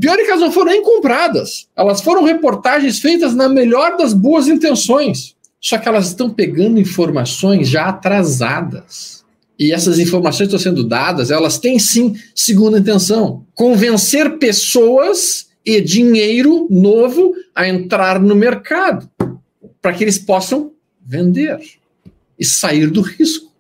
[0.01, 4.13] pior é que elas não foram nem compradas, elas foram reportagens feitas na melhor das
[4.15, 5.35] boas intenções.
[5.61, 9.24] Só que elas estão pegando informações já atrasadas.
[9.59, 16.67] E essas informações estão sendo dadas, elas têm sim segunda intenção: convencer pessoas e dinheiro
[16.71, 19.09] novo a entrar no mercado,
[19.81, 20.73] para que eles possam
[21.05, 21.59] vender
[22.39, 23.53] e sair do risco,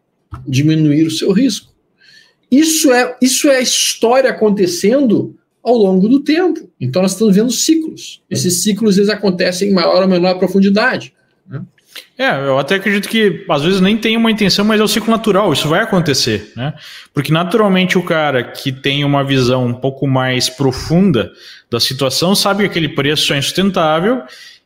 [0.46, 1.72] diminuir o seu risco.
[2.50, 6.68] Isso é, isso é história acontecendo ao longo do tempo.
[6.80, 8.22] Então nós estamos vendo ciclos.
[8.28, 11.14] Esses ciclos eles acontecem em maior ou menor profundidade.
[12.16, 15.10] É, eu até acredito que às vezes nem tem uma intenção, mas é o ciclo
[15.10, 16.72] natural, isso vai acontecer, né?
[17.12, 21.32] Porque naturalmente o cara que tem uma visão um pouco mais profunda
[21.68, 24.22] da situação sabe que aquele preço é insustentável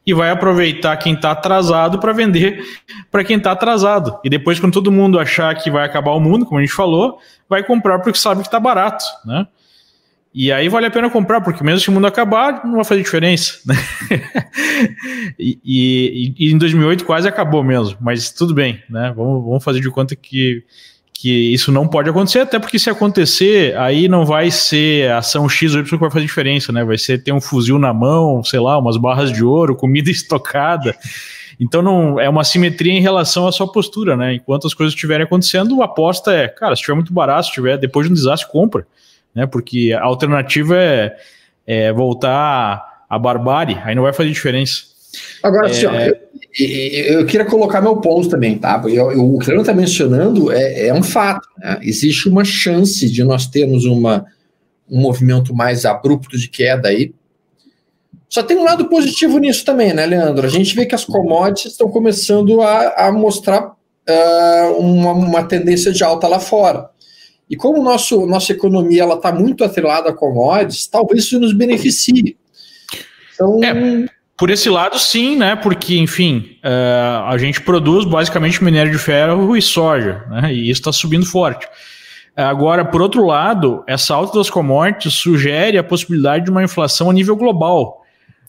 [0.06, 2.62] e vai aproveitar quem está atrasado para vender
[3.10, 4.18] para quem está atrasado.
[4.22, 7.18] E depois, quando todo mundo achar que vai acabar o mundo, como a gente falou,
[7.48, 9.46] vai comprar porque sabe que está barato, né?
[10.40, 13.02] E aí vale a pena comprar, porque mesmo se o mundo acabar, não vai fazer
[13.02, 13.58] diferença.
[13.66, 13.74] Né?
[15.36, 19.12] e, e, e, em 2008 quase acabou mesmo, mas tudo bem, né?
[19.16, 20.62] Vamos, vamos fazer de conta que,
[21.12, 25.74] que isso não pode acontecer, até porque se acontecer, aí não vai ser ação X
[25.74, 26.84] ou Y que vai fazer diferença, né?
[26.84, 30.94] Vai ser ter um fuzil na mão, sei lá, umas barras de ouro, comida estocada.
[31.58, 34.34] Então não é uma simetria em relação à sua postura, né?
[34.34, 37.76] Enquanto as coisas estiverem acontecendo, a aposta é, cara, se estiver muito barato, se estiver
[37.76, 38.86] depois de um desastre, compra
[39.34, 39.46] né?
[39.46, 41.16] Porque a alternativa é,
[41.66, 44.82] é voltar à barbárie, aí não vai fazer diferença.
[45.42, 45.86] Agora, é...
[45.86, 45.92] ó,
[46.58, 48.80] eu, eu, queria colocar meu ponto também, tá?
[48.84, 51.48] Eu, eu, o que ele está mencionando é, é, um fato.
[51.58, 51.78] Né?
[51.82, 54.26] Existe uma chance de nós termos uma,
[54.90, 57.12] um movimento mais abrupto de queda aí.
[58.28, 60.46] Só tem um lado positivo nisso também, né, Leandro?
[60.46, 65.92] A gente vê que as commodities estão começando a, a mostrar uh, uma, uma tendência
[65.92, 66.90] de alta lá fora.
[67.50, 72.36] E como nosso, nossa economia ela está muito atrelada a commodities, talvez isso nos beneficie.
[73.34, 75.56] Então, é, por esse lado, sim, né?
[75.56, 80.52] Porque, enfim, uh, a gente produz basicamente minério de ferro e soja, né?
[80.52, 81.66] E isso está subindo forte.
[82.36, 87.12] Agora, por outro lado, essa alta das commodities sugere a possibilidade de uma inflação a
[87.12, 88.04] nível global,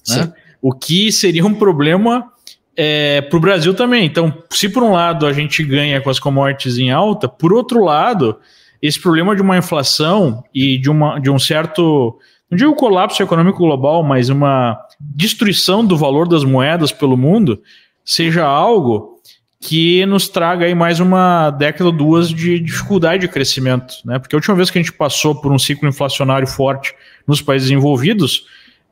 [0.08, 0.32] né?
[0.62, 2.32] o que seria um problema
[2.78, 4.06] é, para o Brasil também.
[4.06, 7.84] Então, se por um lado a gente ganha com as commodities em alta, por outro
[7.84, 8.40] lado,
[8.82, 12.18] esse problema de uma inflação e de, uma, de um certo,
[12.50, 17.62] não digo colapso econômico global, mas uma destruição do valor das moedas pelo mundo,
[18.04, 19.20] seja algo
[19.62, 24.18] que nos traga aí mais uma década ou duas de dificuldade de crescimento, né?
[24.18, 26.94] Porque a última vez que a gente passou por um ciclo inflacionário forte
[27.28, 28.46] nos países envolvidos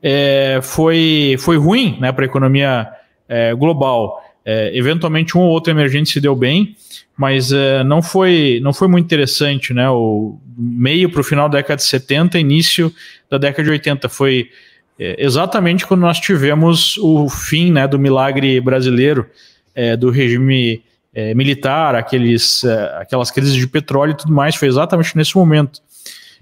[0.03, 2.87] é, foi, foi ruim né, para a economia
[3.29, 4.21] é, global.
[4.49, 6.73] É, eventualmente um ou outro emergente se deu bem,
[7.17, 9.89] mas é, não, foi, não foi muito interessante, né?
[9.89, 12.93] O meio para o final da década de 70, início
[13.29, 14.49] da década de 80 foi
[14.97, 19.29] é, exatamente quando nós tivemos o fim né, do milagre brasileiro,
[19.75, 20.81] é, do regime
[21.13, 25.81] é, militar, aqueles, é, aquelas crises de petróleo e tudo mais, foi exatamente nesse momento.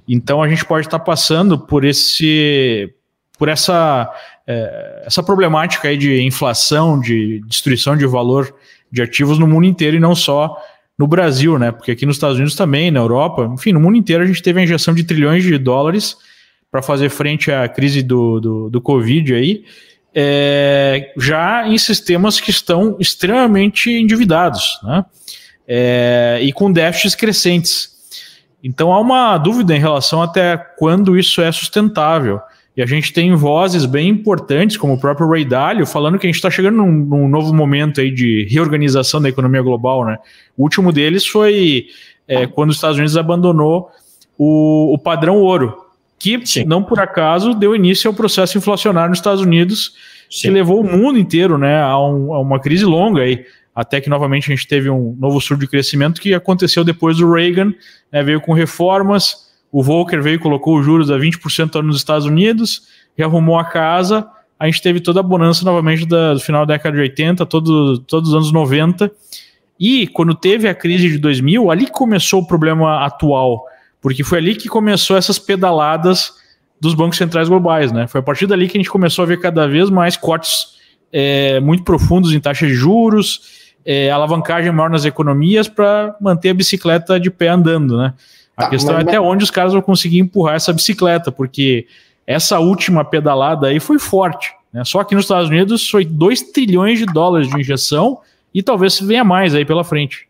[0.07, 2.93] Então a gente pode estar passando por esse
[3.37, 4.09] por essa,
[4.47, 8.53] é, essa problemática aí de inflação, de destruição de valor
[8.91, 10.55] de ativos no mundo inteiro e não só
[10.97, 11.71] no Brasil, né?
[11.71, 14.59] Porque aqui nos Estados Unidos também, na Europa, enfim, no mundo inteiro a gente teve
[14.59, 16.15] a injeção de trilhões de dólares
[16.71, 19.63] para fazer frente à crise do, do, do Covid aí
[20.17, 25.05] é, já em sistemas que estão extremamente endividados né?
[25.67, 27.89] É, e com déficits crescentes.
[28.63, 32.39] Então há uma dúvida em relação até quando isso é sustentável.
[32.75, 36.29] E a gente tem vozes bem importantes, como o próprio Ray Dalio, falando que a
[36.29, 40.05] gente está chegando num, num, novo momento aí de reorganização da economia global.
[40.05, 40.17] Né?
[40.57, 41.87] O último deles foi
[42.27, 43.89] é, quando os Estados Unidos abandonou
[44.37, 45.85] o, o padrão ouro,
[46.19, 46.65] que Sim.
[46.65, 49.93] não por acaso deu início ao processo inflacionário nos Estados Unidos,
[50.29, 50.41] Sim.
[50.41, 54.09] que levou o mundo inteiro né, a, um, a, uma crise longa aí, até que
[54.09, 57.73] novamente a gente teve um novo surto de crescimento que aconteceu depois do Reagan,
[58.11, 59.44] né, veio com reformas,
[59.75, 64.25] o Volcker veio e colocou os juros a 20% nos Estados Unidos, rearrumou a casa,
[64.57, 67.99] a gente teve toda a bonança novamente da, do final da década de 80, todo,
[67.99, 69.11] todos os anos 90,
[69.77, 73.65] e quando teve a crise de 2000, ali começou o problema atual,
[73.99, 76.31] porque foi ali que começou essas pedaladas
[76.79, 78.07] dos bancos centrais globais, né?
[78.07, 80.67] Foi a partir dali que a gente começou a ver cada vez mais cortes
[81.11, 86.53] é, muito profundos em taxas de juros, é, alavancagem maior nas economias para manter a
[86.53, 88.13] bicicleta de pé andando, né?
[88.55, 91.87] A tá, questão é até onde os caras vão conseguir empurrar essa bicicleta, porque
[92.25, 94.53] essa última pedalada aí foi forte.
[94.71, 94.83] Né?
[94.83, 98.19] Só que nos Estados Unidos foi 2 trilhões de dólares de injeção
[98.53, 100.27] e talvez venha mais aí pela frente.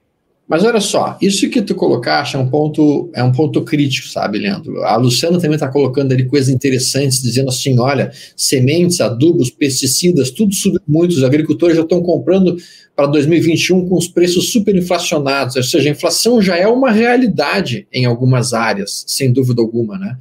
[0.48, 4.38] Mas olha só, isso que tu colocaste é um ponto, é um ponto crítico, sabe,
[4.38, 4.84] Leandro?
[4.84, 10.54] A Luciana também está colocando ali coisas interessantes, dizendo assim: olha, sementes, adubos, pesticidas, tudo
[10.54, 12.58] subiu muito, os agricultores já estão comprando
[12.96, 18.06] para 2021 com os preços superinflacionados, ou seja, a inflação já é uma realidade em
[18.06, 20.16] algumas áreas, sem dúvida alguma, né?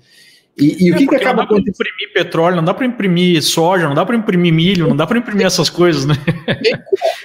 [0.56, 1.74] E, e é, o que, que acaba acontecendo?
[1.74, 4.88] Não dá para imprimir petróleo, não dá para imprimir soja, não dá para imprimir milho,
[4.88, 6.14] não dá para imprimir essas coisas, né?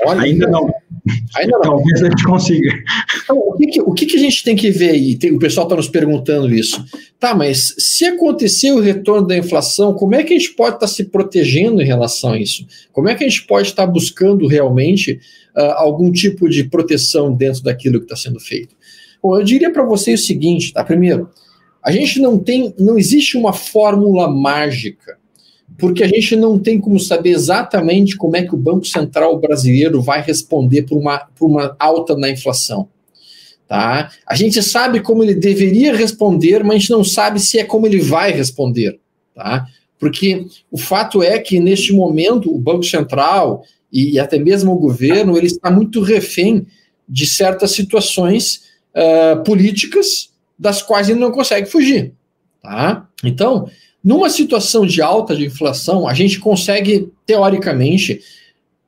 [0.04, 0.68] Olha, ainda não.
[1.36, 1.62] Ainda não.
[1.62, 2.74] Talvez a gente consiga.
[3.24, 5.16] Então, o que, que, o que, que a gente tem que ver aí?
[5.16, 6.84] Tem, o pessoal está nos perguntando isso.
[7.20, 10.88] Tá, mas se acontecer o retorno da inflação, como é que a gente pode estar
[10.88, 12.66] tá se protegendo em relação a isso?
[12.92, 15.20] Como é que a gente pode estar tá buscando realmente
[15.56, 18.76] uh, algum tipo de proteção dentro daquilo que está sendo feito?
[19.22, 20.84] Bom, eu diria para vocês o seguinte, tá?
[20.84, 21.30] Primeiro,
[21.84, 25.18] a gente não tem, não existe uma fórmula mágica,
[25.78, 30.02] porque a gente não tem como saber exatamente como é que o Banco Central brasileiro
[30.02, 32.90] vai responder por uma, por uma alta na inflação.
[33.68, 34.12] Tá?
[34.26, 37.88] A gente sabe como ele deveria responder, mas a gente não sabe se é como
[37.88, 39.00] ele vai responder.
[39.34, 39.66] Tá?
[39.98, 45.38] Porque o fato é que, neste momento, o Banco Central e até mesmo o governo
[45.38, 46.66] ele está muito refém
[47.08, 48.64] de certas situações
[48.94, 50.29] uh, políticas
[50.60, 52.14] das quais ele não consegue fugir.
[52.62, 53.08] Tá?
[53.24, 53.70] Então,
[54.04, 58.20] numa situação de alta de inflação, a gente consegue, teoricamente,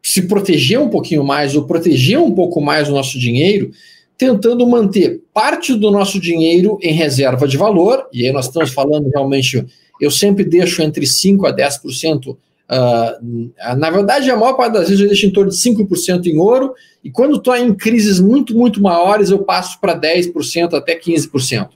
[0.03, 3.71] se proteger um pouquinho mais ou proteger um pouco mais o nosso dinheiro,
[4.17, 9.09] tentando manter parte do nosso dinheiro em reserva de valor, e aí nós estamos falando
[9.09, 9.65] realmente,
[9.99, 12.37] eu sempre deixo entre 5% a 10%.
[12.71, 16.37] Uh, na verdade, a maior parte das vezes eu deixo em torno de 5% em
[16.37, 21.69] ouro e quando estou em crises muito, muito maiores, eu passo para 10% até 15%.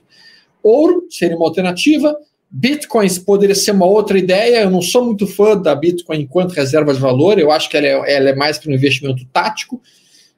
[0.62, 2.16] Ouro seria uma alternativa.
[2.50, 4.62] Bitcoins poderia ser uma outra ideia.
[4.62, 7.38] Eu não sou muito fã da Bitcoin enquanto reserva de valor.
[7.38, 9.82] Eu acho que ela é, ela é mais para um investimento tático.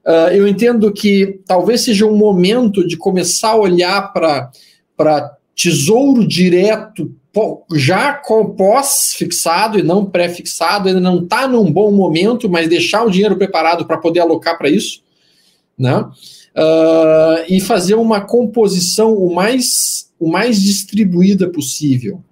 [0.04, 7.14] Uh, eu entendo que talvez seja um momento de começar a olhar para tesouro direto
[7.74, 13.11] já com pós-fixado e não pré-fixado, ainda não está num bom momento, mas deixar o
[13.11, 15.03] dinheiro preparado para poder alocar para isso,
[15.79, 16.01] né?
[16.57, 22.22] Uh, e fazer uma composição o mais, o mais distribuída possível.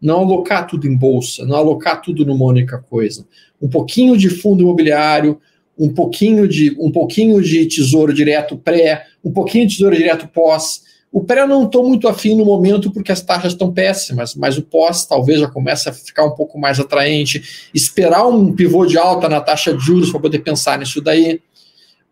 [0.00, 3.26] Não alocar tudo em bolsa, não alocar tudo numa única coisa.
[3.60, 5.40] Um pouquinho de fundo imobiliário,
[5.76, 10.82] um pouquinho de, um pouquinho de tesouro direto pré, um pouquinho de tesouro direto pós,
[11.16, 14.58] O pré eu não estou muito afim no momento porque as taxas estão péssimas, mas
[14.58, 17.70] o pós talvez já comece a ficar um pouco mais atraente.
[17.72, 21.40] Esperar um pivô de alta na taxa de juros para poder pensar nisso daí.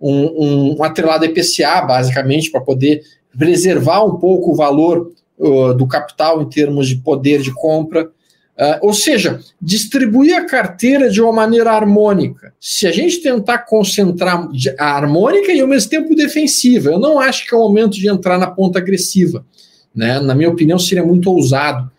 [0.00, 3.02] Um, um, um atrelado IPCA, basicamente, para poder
[3.38, 8.09] preservar um pouco o valor uh, do capital em termos de poder de compra.
[8.57, 12.55] Uh, ou seja, distribuir a carteira de uma maneira harmônica.
[12.61, 14.48] Se a gente tentar concentrar
[14.78, 18.09] a harmônica e ao mesmo tempo defensiva, eu não acho que é o momento de
[18.09, 19.44] entrar na ponta agressiva.
[19.92, 20.20] Né?
[20.20, 21.90] Na minha opinião, seria muito ousado.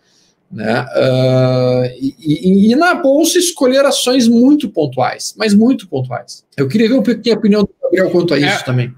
[0.50, 0.80] Né?
[0.80, 6.42] Uh, e, e, e, na bolsa escolher ações muito pontuais, mas muito pontuais.
[6.56, 8.62] Eu queria ver um pouquinho a opinião do Gabriel quanto a isso é.
[8.62, 8.94] também.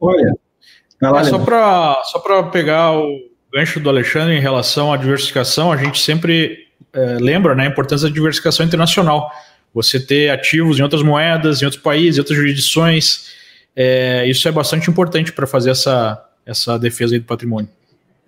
[0.00, 0.34] Olha,
[1.02, 5.76] lá, é, só para só pegar o gancho do Alexandre em relação à diversificação, a
[5.76, 9.30] gente sempre é, lembra né, a importância da diversificação internacional.
[9.72, 13.32] Você ter ativos em outras moedas, em outros países, em outras jurisdições,
[13.76, 17.68] é, isso é bastante importante para fazer essa, essa defesa do patrimônio.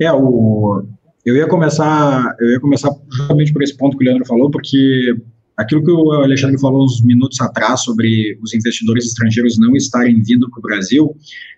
[0.01, 0.85] É, o,
[1.25, 5.17] eu ia começar, eu ia começar justamente por esse ponto que o Leandro falou, porque
[5.57, 10.51] aquilo que o Alexandre falou uns minutos atrás sobre os investidores estrangeiros não estarem vindo
[10.51, 11.17] para o Brasil,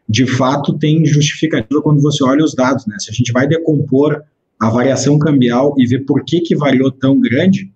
[0.09, 2.97] de fato tem justificativa quando você olha os dados, né?
[2.99, 4.23] Se a gente vai decompor
[4.61, 7.71] a variação cambial e ver por que que variou tão grande,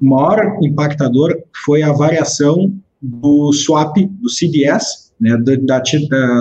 [0.00, 5.82] o maior impactador foi a variação do swap, do CDS, né, do, da,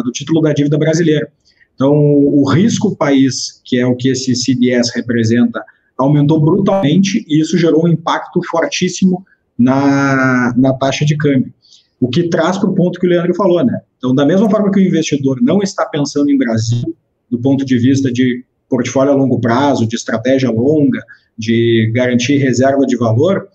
[0.01, 1.29] do título da dívida brasileira.
[1.75, 5.63] Então, o risco país, que é o que esse CDS representa,
[5.99, 9.25] aumentou brutalmente e isso gerou um impacto fortíssimo
[9.57, 11.53] na, na taxa de câmbio.
[11.99, 13.81] O que traz para o ponto que o Leandro falou, né?
[13.97, 16.95] Então, da mesma forma que o investidor não está pensando em Brasil,
[17.29, 21.01] do ponto de vista de portfólio a longo prazo, de estratégia longa,
[21.37, 23.49] de garantir reserva de valor,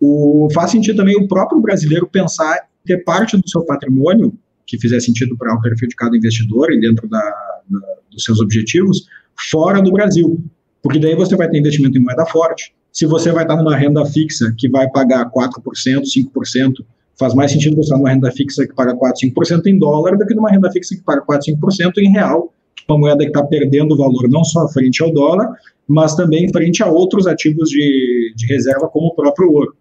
[0.00, 4.32] o, faz sentido também o próprio brasileiro pensar em ter parte do seu patrimônio,
[4.66, 7.20] que fizer sentido para o perfil de cada investidor e dentro da,
[7.68, 7.80] da,
[8.10, 9.04] dos seus objetivos,
[9.50, 10.42] fora do Brasil.
[10.82, 12.74] Porque daí você vai ter investimento em moeda forte.
[12.92, 16.72] Se você vai estar numa renda fixa que vai pagar 4%, 5%,
[17.18, 20.26] faz mais sentido você estar numa renda fixa que paga 4, 5% em dólar do
[20.26, 22.52] que numa renda fixa que paga 4, 5% em real,
[22.88, 25.48] uma moeda que está perdendo valor não só frente ao dólar,
[25.86, 29.74] mas também frente a outros ativos de, de reserva, como o próprio ouro.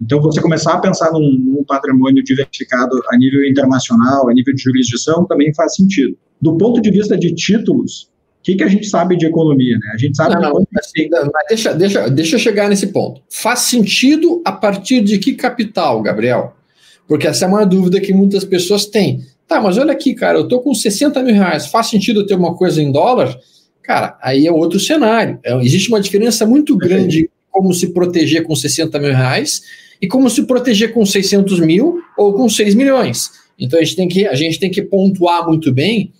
[0.00, 4.62] Então, você começar a pensar num, num, patrimônio diversificado a nível internacional, a nível de
[4.62, 6.16] jurisdição, também faz sentido.
[6.40, 8.08] Do ponto de vista de títulos,
[8.40, 9.76] o que, que a gente sabe de economia?
[9.76, 9.90] Né?
[9.92, 10.34] A gente sabe.
[10.34, 13.20] Não, não, mas, mas deixa, deixa, deixa eu chegar nesse ponto.
[13.28, 16.54] Faz sentido a partir de que capital, Gabriel?
[17.06, 19.22] Porque essa é uma dúvida que muitas pessoas têm.
[19.46, 22.34] Tá, mas olha aqui, cara, eu tô com 60 mil reais, faz sentido eu ter
[22.34, 23.34] uma coisa em dólar?
[23.82, 25.38] Cara, aí é outro cenário.
[25.42, 29.62] É, existe uma diferença muito grande como se proteger com 60 mil reais
[30.00, 33.30] e como se proteger com 600 mil ou com 6 milhões.
[33.58, 36.12] Então a gente tem que, a gente tem que pontuar muito bem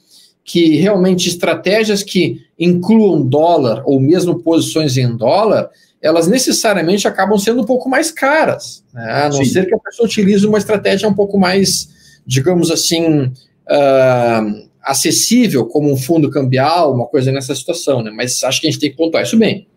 [0.49, 5.69] que realmente estratégias que incluam dólar ou mesmo posições em dólar,
[6.01, 9.25] elas necessariamente acabam sendo um pouco mais caras, né?
[9.25, 9.45] a não Sim.
[9.45, 11.91] ser que a pessoa utilize uma estratégia um pouco mais,
[12.27, 18.11] digamos assim, uh, acessível, como um fundo cambial, uma coisa nessa situação, né?
[18.11, 19.69] mas acho que a gente tem que pontuar isso bem.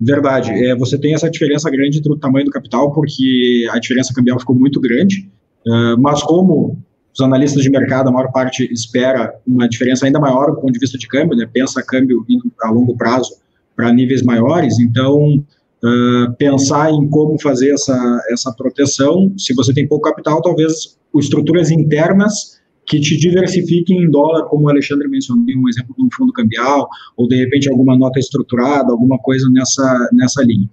[0.00, 0.52] Verdade.
[0.52, 4.38] É, você tem essa diferença grande entre o tamanho do capital, porque a diferença cambial
[4.38, 5.28] ficou muito grande,
[5.66, 6.78] uh, mas como
[7.16, 10.78] os analistas de mercado, a maior parte espera uma diferença ainda maior do ponto de
[10.78, 11.48] vista de câmbio, né?
[11.50, 12.24] pensa câmbio
[12.62, 13.36] a longo prazo
[13.74, 15.42] para níveis maiores, então
[15.82, 21.70] uh, pensar em como fazer essa, essa proteção, se você tem pouco capital, talvez estruturas
[21.70, 26.32] internas que te diversifiquem em dólar, como o Alexandre mencionou, um exemplo de um fundo
[26.32, 26.86] cambial,
[27.16, 30.68] ou de repente alguma nota estruturada, alguma coisa nessa, nessa linha.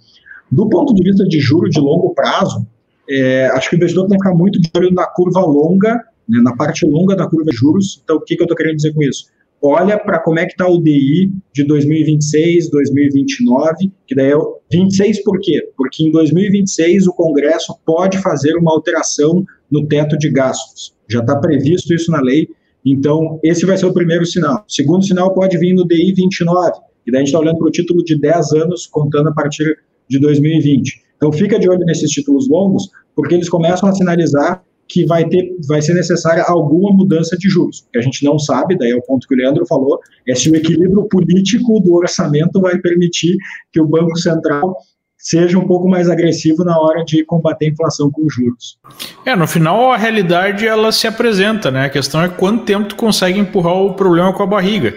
[0.52, 2.68] Do ponto de vista de juro de longo prazo,
[3.10, 6.42] é, acho que o investidor tem que ficar muito de olho na curva longa, né,
[6.42, 8.02] na parte longa da curva de juros.
[8.04, 9.26] Então, o que, que eu estou querendo dizer com isso?
[9.64, 14.38] olha para como é que está o DI de 2026, 2029, que daí é
[14.70, 15.72] 26 por quê?
[15.78, 20.94] Porque em 2026 o Congresso pode fazer uma alteração no teto de gastos.
[21.10, 22.50] Já está previsto isso na lei,
[22.86, 24.66] então esse vai ser o primeiro sinal.
[24.68, 26.72] O segundo sinal pode vir no DI 29,
[27.08, 29.78] e daí a gente está olhando para o título de 10 anos, contando a partir
[30.10, 31.02] de 2020.
[31.16, 35.56] Então fica de olho nesses títulos longos, porque eles começam a sinalizar que vai ter,
[35.68, 37.86] vai ser necessária alguma mudança de juros.
[37.92, 40.50] que a gente não sabe, daí é o ponto que o Leandro falou, é se
[40.50, 43.38] o equilíbrio político do orçamento vai permitir
[43.72, 44.76] que o Banco Central
[45.24, 48.78] seja um pouco mais agressivo na hora de combater a inflação com juros.
[49.26, 51.86] É, no final a realidade ela se apresenta, né?
[51.86, 54.96] A questão é quanto tempo tu consegue empurrar o problema com a barriga.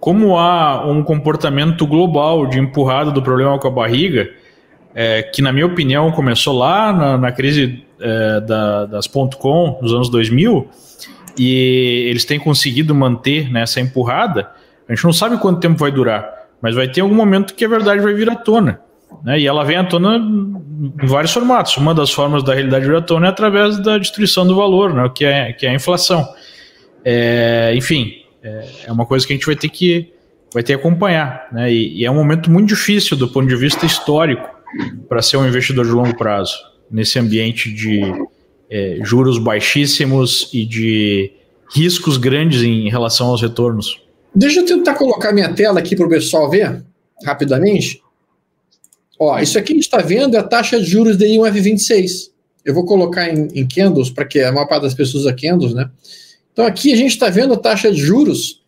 [0.00, 4.28] Como há um comportamento global de empurrada do problema com a barriga,
[4.92, 9.92] é, que na minha opinião começou lá na, na crise é, da, das .com nos
[9.92, 10.68] anos 2000
[11.38, 14.50] e eles têm conseguido manter né, empurrada,
[14.88, 16.28] A gente não sabe quanto tempo vai durar,
[16.60, 18.80] mas vai ter algum momento que a verdade vai vir à tona.
[19.24, 19.40] Né?
[19.40, 21.76] E ela vem à tona em vários formatos.
[21.76, 25.10] Uma das formas da realidade vir à tona é através da destruição do valor, né?
[25.14, 26.26] que, é, que é a inflação.
[27.04, 30.12] É, enfim, é, é, uma coisa que a gente vai ter que,
[30.52, 31.48] vai ter que acompanhar.
[31.52, 31.72] Né?
[31.72, 34.48] E, e é um momento muito difícil do ponto de vista histórico
[35.08, 36.56] para ser um investidor de longo prazo,
[36.92, 38.02] nesse ambiente de
[38.70, 41.32] é, juros baixíssimos e de
[41.74, 44.00] riscos grandes em relação aos retornos.
[44.34, 46.84] Deixa eu tentar colocar minha tela aqui para o pessoal ver
[47.24, 48.02] rapidamente.
[49.18, 52.30] Ó, isso aqui a gente está vendo é a taxa de juros de um F26.
[52.64, 55.74] Eu vou colocar em, em candles, para que a maior parte das pessoas usa candles,
[55.74, 55.90] né?
[56.52, 58.62] Então aqui a gente está vendo a taxa de juros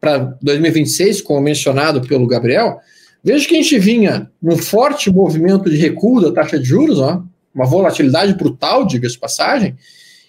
[0.00, 2.78] para 2026, como mencionado pelo Gabriel.
[3.22, 7.22] Veja que a gente vinha num forte movimento de recuo da taxa de juros, ó,
[7.54, 9.76] uma volatilidade brutal, diga-se passagem,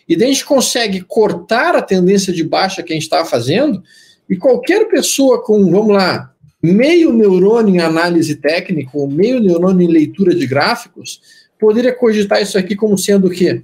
[0.07, 3.81] e daí a gente consegue cortar a tendência de baixa que a gente estava fazendo,
[4.29, 9.91] e qualquer pessoa com, vamos lá, meio neurônio em análise técnica, ou meio neurônio em
[9.91, 11.21] leitura de gráficos,
[11.59, 13.63] poderia cogitar isso aqui como sendo o quê?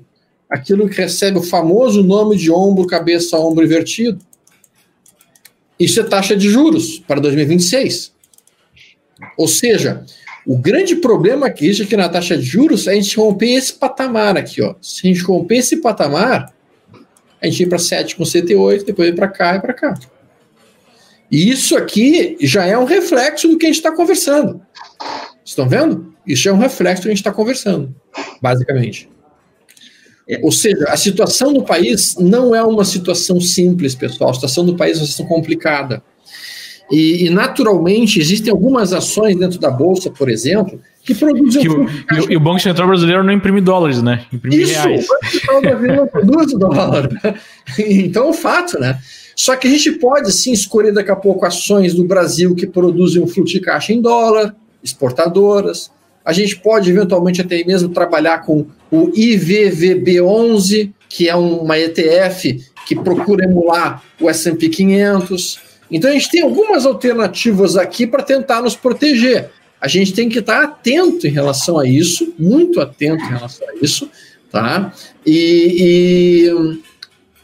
[0.50, 4.20] Aquilo que recebe o famoso nome de ombro, cabeça, ombro invertido.
[5.80, 8.14] Isso é taxa de juros para 2026.
[9.38, 10.06] Ou seja,
[10.48, 13.74] o grande problema que existe aqui na taxa de juros é a gente romper esse
[13.74, 14.62] patamar aqui.
[14.62, 14.76] Ó.
[14.82, 16.54] Se a gente romper esse patamar,
[17.42, 19.94] a gente ir para 7,78, depois ir para cá e para cá.
[21.30, 24.62] E isso aqui já é um reflexo do que a gente está conversando.
[25.44, 26.14] Estão vendo?
[26.26, 27.94] Isso é um reflexo do que a gente está conversando,
[28.42, 29.10] basicamente.
[30.30, 34.30] É, ou seja, a situação do país não é uma situação simples, pessoal.
[34.30, 36.02] A situação do país é uma situação complicada.
[36.92, 41.62] E, e, naturalmente, existem algumas ações dentro da Bolsa, por exemplo, que produzem.
[41.62, 44.26] Que o, e, o Banco Central Brasileiro não imprime dólares, né?
[44.32, 45.06] Imprime Isso, reais.
[45.06, 47.10] o Banco Central Brasileiro não produz dólar.
[47.78, 48.98] Então é um fato, né?
[49.36, 53.22] Só que a gente pode sim escolher daqui a pouco ações do Brasil que produzem
[53.22, 55.92] um fluxo de caixa em dólar, exportadoras.
[56.26, 62.96] A gente pode eventualmente até mesmo trabalhar com o IVVB11, que é uma ETF que
[62.96, 65.67] procura emular o S&P 500.
[65.90, 69.50] Então a gente tem algumas alternativas aqui para tentar nos proteger.
[69.80, 73.74] A gente tem que estar atento em relação a isso, muito atento em relação a
[73.82, 74.10] isso,
[74.52, 74.92] tá?
[75.26, 76.80] E, e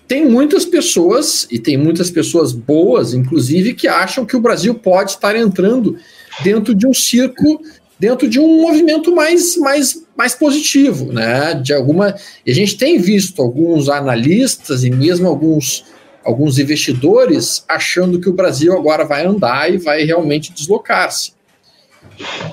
[0.08, 5.12] tem muitas pessoas, e tem muitas pessoas boas, inclusive, que acham que o Brasil pode
[5.12, 5.98] estar entrando
[6.44, 7.62] dentro de um circo,
[8.00, 11.54] dentro de um movimento mais, mais, mais positivo, né?
[11.54, 12.16] De alguma.
[12.46, 15.86] E a gente tem visto alguns analistas e mesmo alguns,
[16.24, 21.34] alguns investidores achando que o Brasil agora vai andar e vai realmente deslocar-se.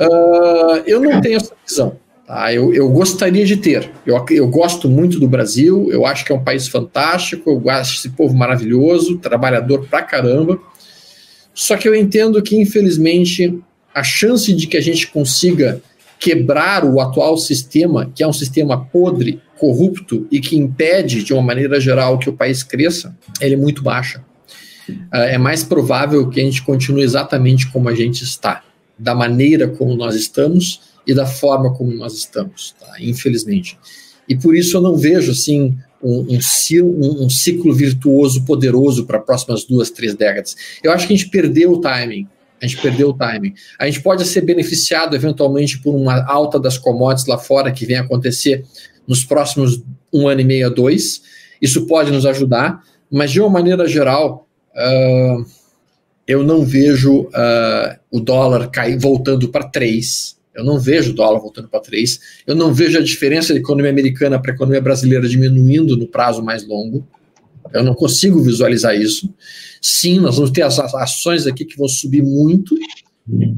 [0.01, 1.97] Uh, eu não tenho essa visão.
[2.27, 2.53] Tá?
[2.53, 3.91] Eu, eu gostaria de ter.
[4.07, 7.99] Eu, eu gosto muito do Brasil, eu acho que é um país fantástico, eu acho
[7.99, 10.59] esse povo maravilhoso, trabalhador pra caramba.
[11.53, 13.59] Só que eu entendo que, infelizmente,
[13.95, 15.83] a chance de que a gente consiga
[16.21, 21.43] quebrar o atual sistema, que é um sistema podre, corrupto e que impede, de uma
[21.43, 24.23] maneira geral, que o país cresça, ele é muito baixa.
[25.13, 28.63] É mais provável que a gente continue exatamente como a gente está,
[28.99, 32.97] da maneira como nós estamos, e da forma como nós estamos, tá?
[33.01, 33.79] infelizmente.
[34.29, 39.25] E por isso eu não vejo assim um, um, um ciclo virtuoso poderoso para as
[39.25, 40.57] próximas duas, três décadas.
[40.83, 42.29] Eu acho que a gente perdeu o timing.
[42.63, 43.55] A gente perdeu o timing.
[43.79, 47.97] A gente pode ser beneficiado eventualmente por uma alta das commodities lá fora que vem
[47.97, 48.65] acontecer
[49.07, 49.83] nos próximos
[50.13, 51.23] um ano e meio a dois.
[51.61, 55.45] Isso pode nos ajudar, mas de uma maneira geral, uh,
[56.27, 61.41] eu não vejo uh, o dólar cair voltando para três eu não vejo o dólar
[61.41, 62.21] voltando para 3.
[62.47, 66.43] Eu não vejo a diferença da economia americana para a economia brasileira diminuindo no prazo
[66.43, 67.07] mais longo.
[67.73, 69.33] Eu não consigo visualizar isso.
[69.81, 72.75] Sim, nós vamos ter as ações aqui que vão subir muito,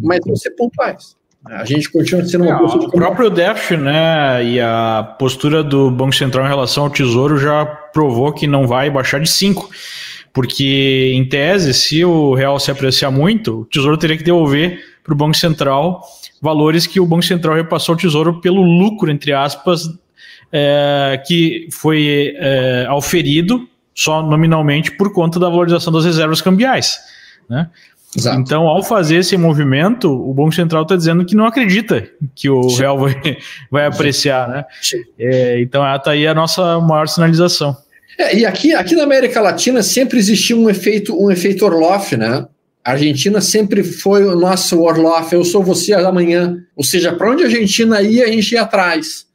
[0.02, 1.16] mas vão ser pontuais.
[1.44, 6.14] A gente continua sendo uma é, O próprio déficit né, e a postura do Banco
[6.14, 9.68] Central em relação ao Tesouro já provou que não vai baixar de 5.
[10.32, 15.12] Porque, em tese, se o real se apreciar muito, o Tesouro teria que devolver para
[15.12, 16.00] o Banco Central
[16.40, 19.88] valores que o Banco Central repassou ao Tesouro pelo lucro, entre aspas,
[20.50, 26.99] é, que foi é, auferido só nominalmente por conta da valorização das reservas cambiais.
[27.49, 27.68] Né?
[28.16, 28.40] Exato.
[28.40, 32.68] Então, ao fazer esse movimento, o Banco Central está dizendo que não acredita que o
[32.68, 32.78] Sim.
[32.78, 33.38] real vai,
[33.70, 34.49] vai apreciar.
[34.49, 34.64] Né?
[35.18, 37.76] É, então, está aí a nossa maior sinalização.
[38.18, 42.47] É, e aqui, aqui na América Latina sempre existiu um efeito, um efeito Orloff, né?
[42.84, 46.59] A Argentina sempre foi o nosso Orloff, eu sou você amanhã.
[46.76, 49.26] Ou seja, para onde a Argentina ia, a gente ia atrás.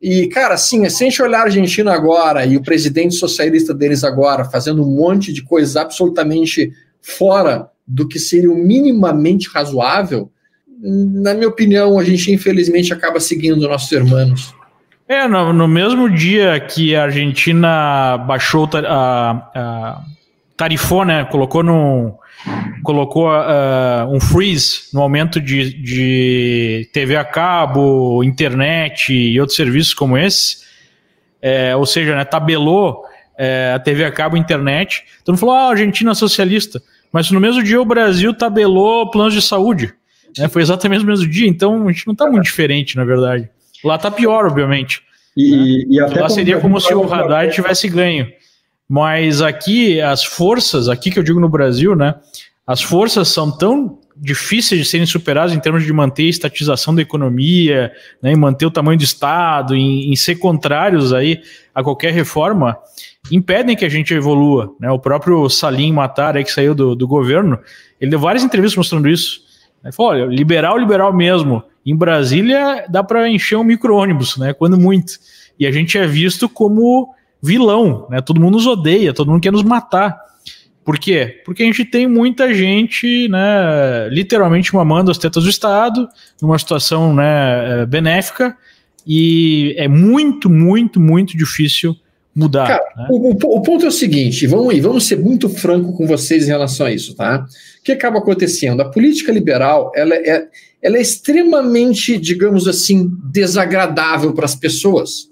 [0.00, 4.04] E, cara, assim, se a gente olhar a Argentina agora e o presidente socialista deles
[4.04, 6.72] agora fazendo um monte de coisas absolutamente
[7.02, 10.30] fora do que seria o minimamente razoável,
[10.80, 14.54] na minha opinião, a gente infelizmente acaba seguindo nossos irmãos.
[15.08, 20.02] É, no, no mesmo dia que a Argentina baixou a, a
[20.58, 21.24] tarifou, né?
[21.24, 21.62] Colocou
[22.82, 29.94] colocou uh, um freeze no aumento de, de TV a cabo, internet e outros serviços
[29.94, 30.58] como esse,
[31.42, 33.04] é, ou seja, né, tabelou
[33.36, 35.04] é, a TV a cabo internet.
[35.22, 36.82] Então falou, ah, Argentina é socialista.
[37.12, 39.94] Mas no mesmo dia o Brasil tabelou planos de saúde.
[40.36, 40.48] Né?
[40.48, 43.48] Foi exatamente no mesmo dia, então a gente não está muito diferente, na verdade.
[43.84, 45.02] Lá está pior, obviamente.
[45.36, 45.84] E, né?
[45.88, 48.26] e até Lá seria como se o radar tivesse ganho.
[48.88, 52.14] Mas aqui, as forças, aqui que eu digo no Brasil, né?
[52.66, 57.00] As forças são tão difíceis de serem superadas em termos de manter a estatização da
[57.00, 61.40] economia, né, em manter o tamanho do Estado, em, em ser contrários aí
[61.74, 62.76] a qualquer reforma,
[63.30, 64.74] impedem que a gente evolua.
[64.80, 64.90] Né?
[64.90, 67.58] O próprio Salim Matar, aí, que saiu do, do governo,
[68.00, 69.40] ele deu várias entrevistas mostrando isso.
[69.84, 71.62] Ele falou, olha, liberal, liberal mesmo.
[71.86, 74.52] Em Brasília dá para encher um micro-ônibus, né?
[74.52, 75.12] quando muito.
[75.58, 78.20] E a gente é visto como vilão, né?
[78.20, 80.18] todo mundo nos odeia, todo mundo quer nos matar.
[80.84, 81.42] Por quê?
[81.44, 86.08] Porque a gente tem muita gente, né, literalmente mamando as tetas do Estado,
[86.40, 88.56] numa situação né, benéfica,
[89.06, 91.94] e é muito, muito, muito difícil
[92.34, 92.68] mudar.
[92.68, 93.06] Cara, né?
[93.10, 96.50] o, o, ponto é o seguinte, vamos aí, vamos ser muito franco com vocês em
[96.50, 97.46] relação a isso, tá?
[97.80, 98.80] O que acaba acontecendo?
[98.80, 100.46] A política liberal, ela é,
[100.80, 105.27] ela é extremamente, digamos assim, desagradável para as pessoas.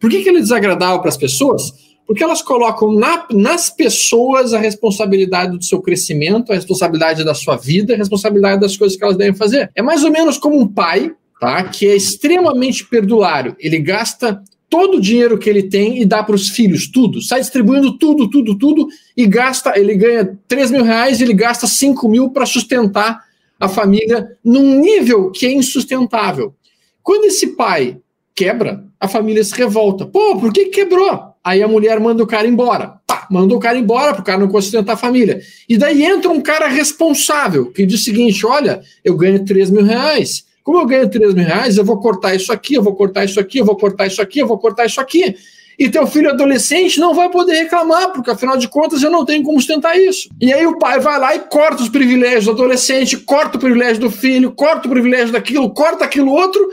[0.00, 1.72] Por que, que ela é desagradável para as pessoas?
[2.06, 7.56] Porque elas colocam na, nas pessoas a responsabilidade do seu crescimento, a responsabilidade da sua
[7.56, 9.70] vida, a responsabilidade das coisas que elas devem fazer.
[9.74, 11.64] É mais ou menos como um pai, tá?
[11.64, 13.56] Que é extremamente perdulário.
[13.58, 17.22] Ele gasta todo o dinheiro que ele tem e dá para os filhos, tudo.
[17.22, 19.72] Sai distribuindo tudo, tudo, tudo e gasta.
[19.76, 23.24] Ele ganha 3 mil reais e ele gasta 5 mil para sustentar
[23.58, 26.54] a família num nível que é insustentável.
[27.02, 27.98] Quando esse pai
[28.34, 30.06] quebra, a família se revolta.
[30.06, 31.34] Pô, por que quebrou?
[31.44, 32.94] Aí a mulher manda o cara embora.
[33.06, 35.40] Pá, manda o cara embora para o cara não conseguir sustentar a família.
[35.68, 39.84] E daí entra um cara responsável que diz o seguinte: olha, eu ganho 3 mil
[39.84, 43.24] reais como eu ganho 3 mil reais, eu vou cortar isso aqui, eu vou cortar
[43.24, 45.36] isso aqui, eu vou cortar isso aqui, eu vou cortar isso aqui.
[45.78, 49.44] E teu filho adolescente não vai poder reclamar, porque afinal de contas eu não tenho
[49.44, 50.28] como sustentar isso.
[50.40, 54.00] E aí o pai vai lá e corta os privilégios do adolescente, corta o privilégio
[54.00, 56.66] do filho, corta o privilégio daquilo, corta aquilo outro.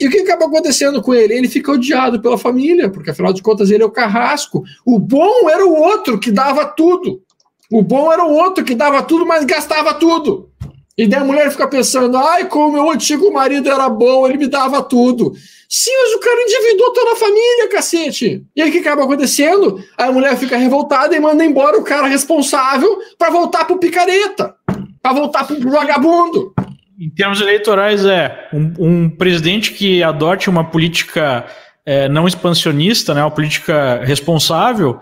[0.00, 1.34] E o que acaba acontecendo com ele?
[1.34, 4.62] Ele fica odiado pela família, porque afinal de contas ele é o carrasco.
[4.86, 7.20] O bom era o outro que dava tudo.
[7.70, 10.50] O bom era o outro que dava tudo, mas gastava tudo.
[10.96, 14.46] E daí a mulher fica pensando, ai, como meu antigo marido era bom, ele me
[14.46, 15.32] dava tudo.
[15.68, 18.44] Sim, mas o cara endividou toda a família, cacete.
[18.56, 19.84] E aí o que acaba acontecendo?
[19.96, 24.54] A mulher fica revoltada e manda embora o cara responsável para voltar pro picareta,
[25.02, 26.54] para voltar pro vagabundo.
[26.98, 31.46] Em termos eleitorais, é um, um presidente que adote uma política
[31.86, 35.00] é, não expansionista, né, uma política responsável,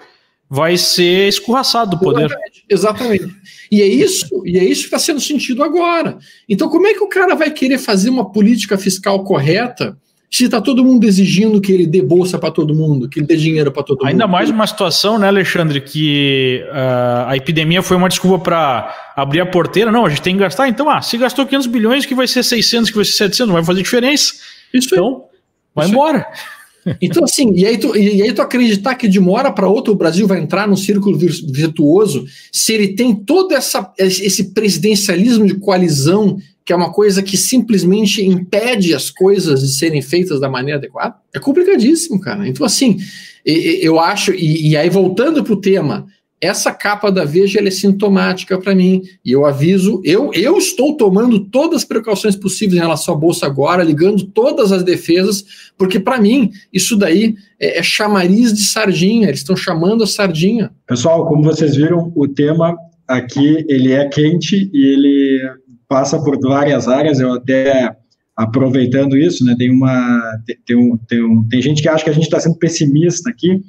[0.49, 2.30] vai ser escorraçado do poder.
[2.68, 3.34] Exatamente.
[3.70, 6.18] E é isso, e é isso que está sendo sentido agora.
[6.49, 9.97] Então, como é que o cara vai querer fazer uma política fiscal correta
[10.31, 13.37] se está todo mundo exigindo que ele dê bolsa para todo mundo, que ele dê
[13.37, 14.22] dinheiro para todo Ainda mundo?
[14.22, 19.41] Ainda mais uma situação, né, Alexandre, que uh, a epidemia foi uma desculpa para abrir
[19.41, 19.91] a porteira.
[19.93, 20.68] Não, a gente tem que gastar.
[20.68, 23.55] Então, ah, se gastou 500 bilhões, que vai ser 600, que vai ser 700, não
[23.55, 24.35] vai fazer diferença.
[24.74, 25.37] Isso então, é.
[25.74, 26.18] vai isso embora.
[26.18, 26.57] É.
[27.03, 29.93] Então, assim, e aí, tu, e aí tu acreditar que de uma hora para outra
[29.93, 35.55] o Brasil vai entrar num círculo virtuoso se ele tem todo essa, esse presidencialismo de
[35.55, 40.79] coalizão, que é uma coisa que simplesmente impede as coisas de serem feitas da maneira
[40.79, 41.14] adequada?
[41.33, 42.47] É complicadíssimo, cara.
[42.49, 42.99] Então, assim,
[43.45, 46.09] eu acho, e, e aí voltando para o tema,
[46.41, 49.03] essa capa da Veja é sintomática para mim.
[49.25, 53.47] E eu aviso, eu, eu estou tomando todas as precauções possíveis em relação à Bolsa
[53.47, 55.45] agora, ligando todas as defesas,
[55.79, 60.73] porque para mim isso daí é, é, chamariz de sardinha, eles estão chamando a sardinha.
[60.85, 65.41] Pessoal, como vocês viram, o tema aqui ele é quente e ele
[65.89, 67.97] passa por várias áreas, eu até
[68.37, 72.12] aproveitando isso, né, tem uma tem, um, tem, um, tem gente que acha que a
[72.12, 73.62] gente está sendo pessimista aqui,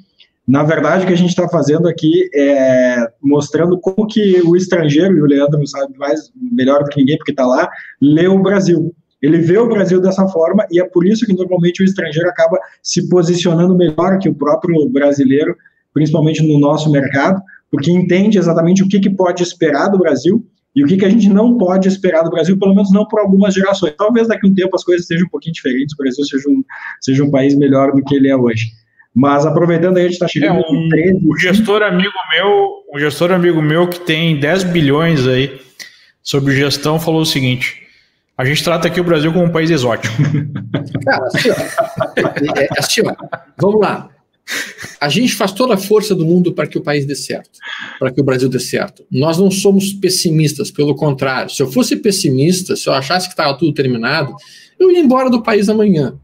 [0.48, 5.14] na verdade, o que a gente está fazendo aqui é mostrando como que o estrangeiro,
[5.14, 7.68] e o Leandro sabe mais, melhor do que ninguém, porque está lá,
[8.00, 8.94] lê o Brasil.
[9.20, 12.58] Ele vê o Brasil dessa forma e é por isso que normalmente o estrangeiro acaba
[12.82, 15.54] se posicionando melhor que o próprio brasileiro,
[15.92, 20.42] principalmente no nosso mercado, porque entende exatamente o que, que pode esperar do Brasil
[20.78, 23.18] e o que, que a gente não pode esperar do Brasil, pelo menos não por
[23.18, 23.94] algumas gerações.
[23.98, 26.62] Talvez daqui a um tempo as coisas sejam um pouquinho diferentes, o Brasil seja um,
[27.00, 28.70] seja um país melhor do que ele é hoje.
[29.12, 31.26] Mas aproveitando aí, a gente está chegando é, um, 13.
[31.26, 35.60] O gestor amigo meu, o gestor amigo meu que tem 10 bilhões aí
[36.22, 37.82] sobre gestão, falou o seguinte:
[38.36, 40.14] a gente trata aqui o Brasil como um país exótico.
[41.04, 41.54] Cara, assim, ó,
[42.56, 43.14] é, é assim, ó,
[43.60, 44.08] vamos lá.
[45.00, 47.58] A gente faz toda a força do mundo para que o país dê certo,
[47.98, 49.04] para que o Brasil dê certo.
[49.10, 51.50] Nós não somos pessimistas, pelo contrário.
[51.50, 54.34] Se eu fosse pessimista, se eu achasse que estava tudo terminado,
[54.78, 56.18] eu ia embora do país amanhã.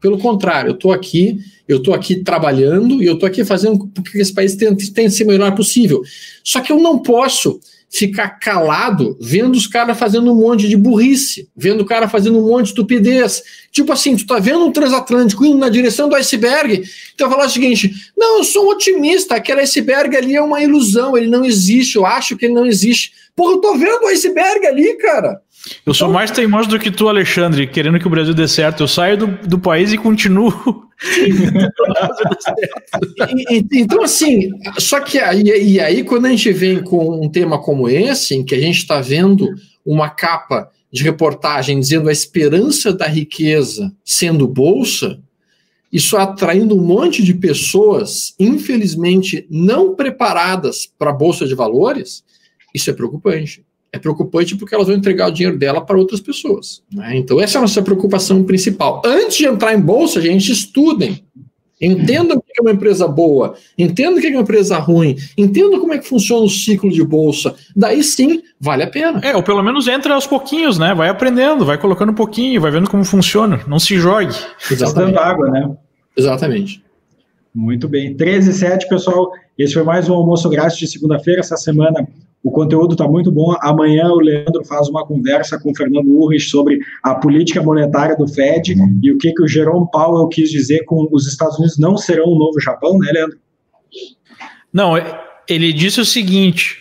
[0.00, 4.18] Pelo contrário, eu estou aqui, eu estou aqui trabalhando e eu estou aqui fazendo porque
[4.18, 6.02] esse país tenha, tenha ser melhor possível.
[6.42, 7.60] Só que eu não posso
[7.92, 12.48] ficar calado vendo os caras fazendo um monte de burrice, vendo o cara fazendo um
[12.48, 13.42] monte de estupidez.
[13.70, 16.82] Tipo assim, tu tá vendo um transatlântico indo na direção do iceberg,
[17.18, 21.16] vai falar o seguinte: não, eu sou um otimista, aquele iceberg ali é uma ilusão,
[21.16, 23.12] ele não existe, eu acho que ele não existe.
[23.36, 25.40] Porra, eu tô vendo o iceberg ali, cara.
[25.86, 28.82] Eu sou mais teimoso do que tu, Alexandre, querendo que o Brasil dê certo.
[28.82, 30.52] Eu saio do, do país e continuo.
[33.70, 37.88] então, assim, só que aí, e aí, quando a gente vem com um tema como
[37.88, 39.48] esse, em que a gente está vendo
[39.84, 45.20] uma capa de reportagem dizendo a esperança da riqueza sendo bolsa,
[45.92, 52.24] isso atraindo um monte de pessoas, infelizmente, não preparadas para a bolsa de valores,
[52.74, 56.82] isso é preocupante é preocupante porque elas vão entregar o dinheiro dela para outras pessoas.
[56.90, 57.16] Né?
[57.16, 59.02] Então, essa é a nossa preocupação principal.
[59.04, 61.22] Antes de entrar em bolsa, a gente estudem.
[61.80, 65.80] Entenda o que é uma empresa boa, entenda o que é uma empresa ruim, entenda
[65.80, 67.56] como é que funciona o ciclo de bolsa.
[67.74, 69.18] Daí sim, vale a pena.
[69.20, 70.94] É, ou pelo menos entra aos pouquinhos, né?
[70.94, 73.62] Vai aprendendo, vai colocando um pouquinho, vai vendo como funciona.
[73.66, 74.32] Não se jogue.
[74.70, 75.18] Exatamente.
[75.18, 75.76] água, né?
[76.16, 76.84] Exatamente.
[77.52, 78.14] Muito bem.
[78.14, 79.32] 13 e 7, pessoal.
[79.58, 81.40] Esse foi mais um almoço grátis de segunda-feira.
[81.40, 82.06] Essa semana
[82.42, 83.54] o conteúdo está muito bom.
[83.60, 88.26] Amanhã o Leandro faz uma conversa com o Fernando Urrich sobre a política monetária do
[88.26, 88.98] Fed uhum.
[89.02, 92.26] e o que, que o Jerome Powell quis dizer com os Estados Unidos não serão
[92.26, 93.38] o novo Japão, né, Leandro?
[94.72, 94.94] Não,
[95.48, 96.78] ele disse o seguinte,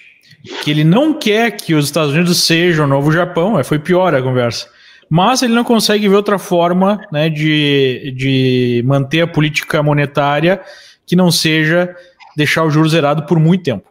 [0.63, 4.15] que ele não quer que os Estados Unidos sejam o novo Japão, é, foi pior
[4.15, 4.67] a conversa,
[5.09, 10.61] mas ele não consegue ver outra forma né, de, de manter a política monetária
[11.05, 11.93] que não seja
[12.35, 13.90] deixar o juro zerado por muito tempo.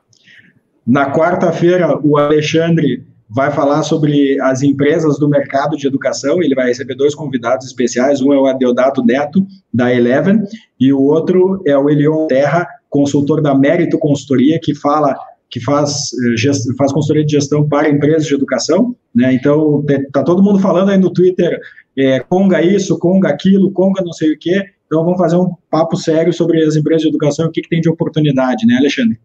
[0.91, 6.43] Na quarta-feira, o Alexandre vai falar sobre as empresas do mercado de educação.
[6.43, 8.21] Ele vai receber dois convidados especiais.
[8.21, 10.43] Um é o Adeodato Neto, da Eleven,
[10.81, 15.17] e o outro é o Elion Terra, consultor da Mérito Consultoria, que fala
[15.49, 18.97] que faz, eh, faz consultoria de gestão para empresas de educação.
[19.15, 19.33] Né?
[19.33, 21.61] Então, está todo mundo falando aí no Twitter,
[21.97, 24.65] é, Conga isso, Conga aquilo, Conga não sei o quê.
[24.87, 27.69] Então, vamos fazer um papo sério sobre as empresas de educação e o que, que
[27.69, 29.21] tem de oportunidade, né, Alexandre?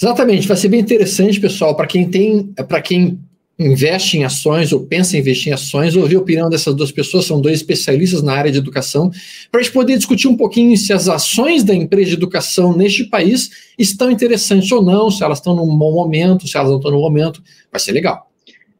[0.00, 3.18] Exatamente, vai ser bem interessante, pessoal, para quem tem, para quem
[3.58, 7.26] investe em ações ou pensa em investir em ações, ouvir a opinião dessas duas pessoas,
[7.26, 9.10] são dois especialistas na área de educação,
[9.52, 13.04] para a gente poder discutir um pouquinho se as ações da empresa de educação neste
[13.04, 16.90] país estão interessantes ou não, se elas estão num bom momento, se elas não estão
[16.90, 18.30] no momento, vai ser legal.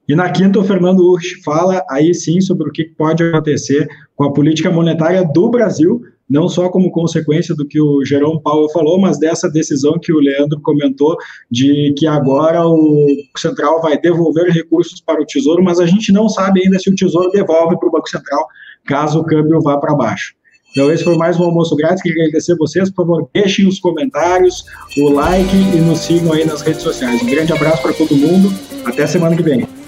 [0.09, 3.87] E na quinta, o Fernando Urch fala aí sim sobre o que pode acontecer
[4.17, 8.71] com a política monetária do Brasil não só como consequência do que o Jerome Powell
[8.71, 11.17] falou, mas dessa decisão que o Leandro comentou
[11.51, 13.07] de que agora o
[13.37, 16.95] Central vai devolver recursos para o Tesouro, mas a gente não sabe ainda se o
[16.95, 18.47] Tesouro devolve para o Banco Central
[18.87, 20.35] caso o câmbio vá para baixo.
[20.71, 22.01] Então, esse foi mais um almoço grátis.
[22.01, 22.89] Queria agradecer a vocês.
[22.91, 24.65] Por favor, deixem os comentários,
[24.99, 27.21] o like e nos sigam aí nas redes sociais.
[27.23, 28.53] Um grande abraço para todo mundo.
[28.85, 29.80] Até semana que vem.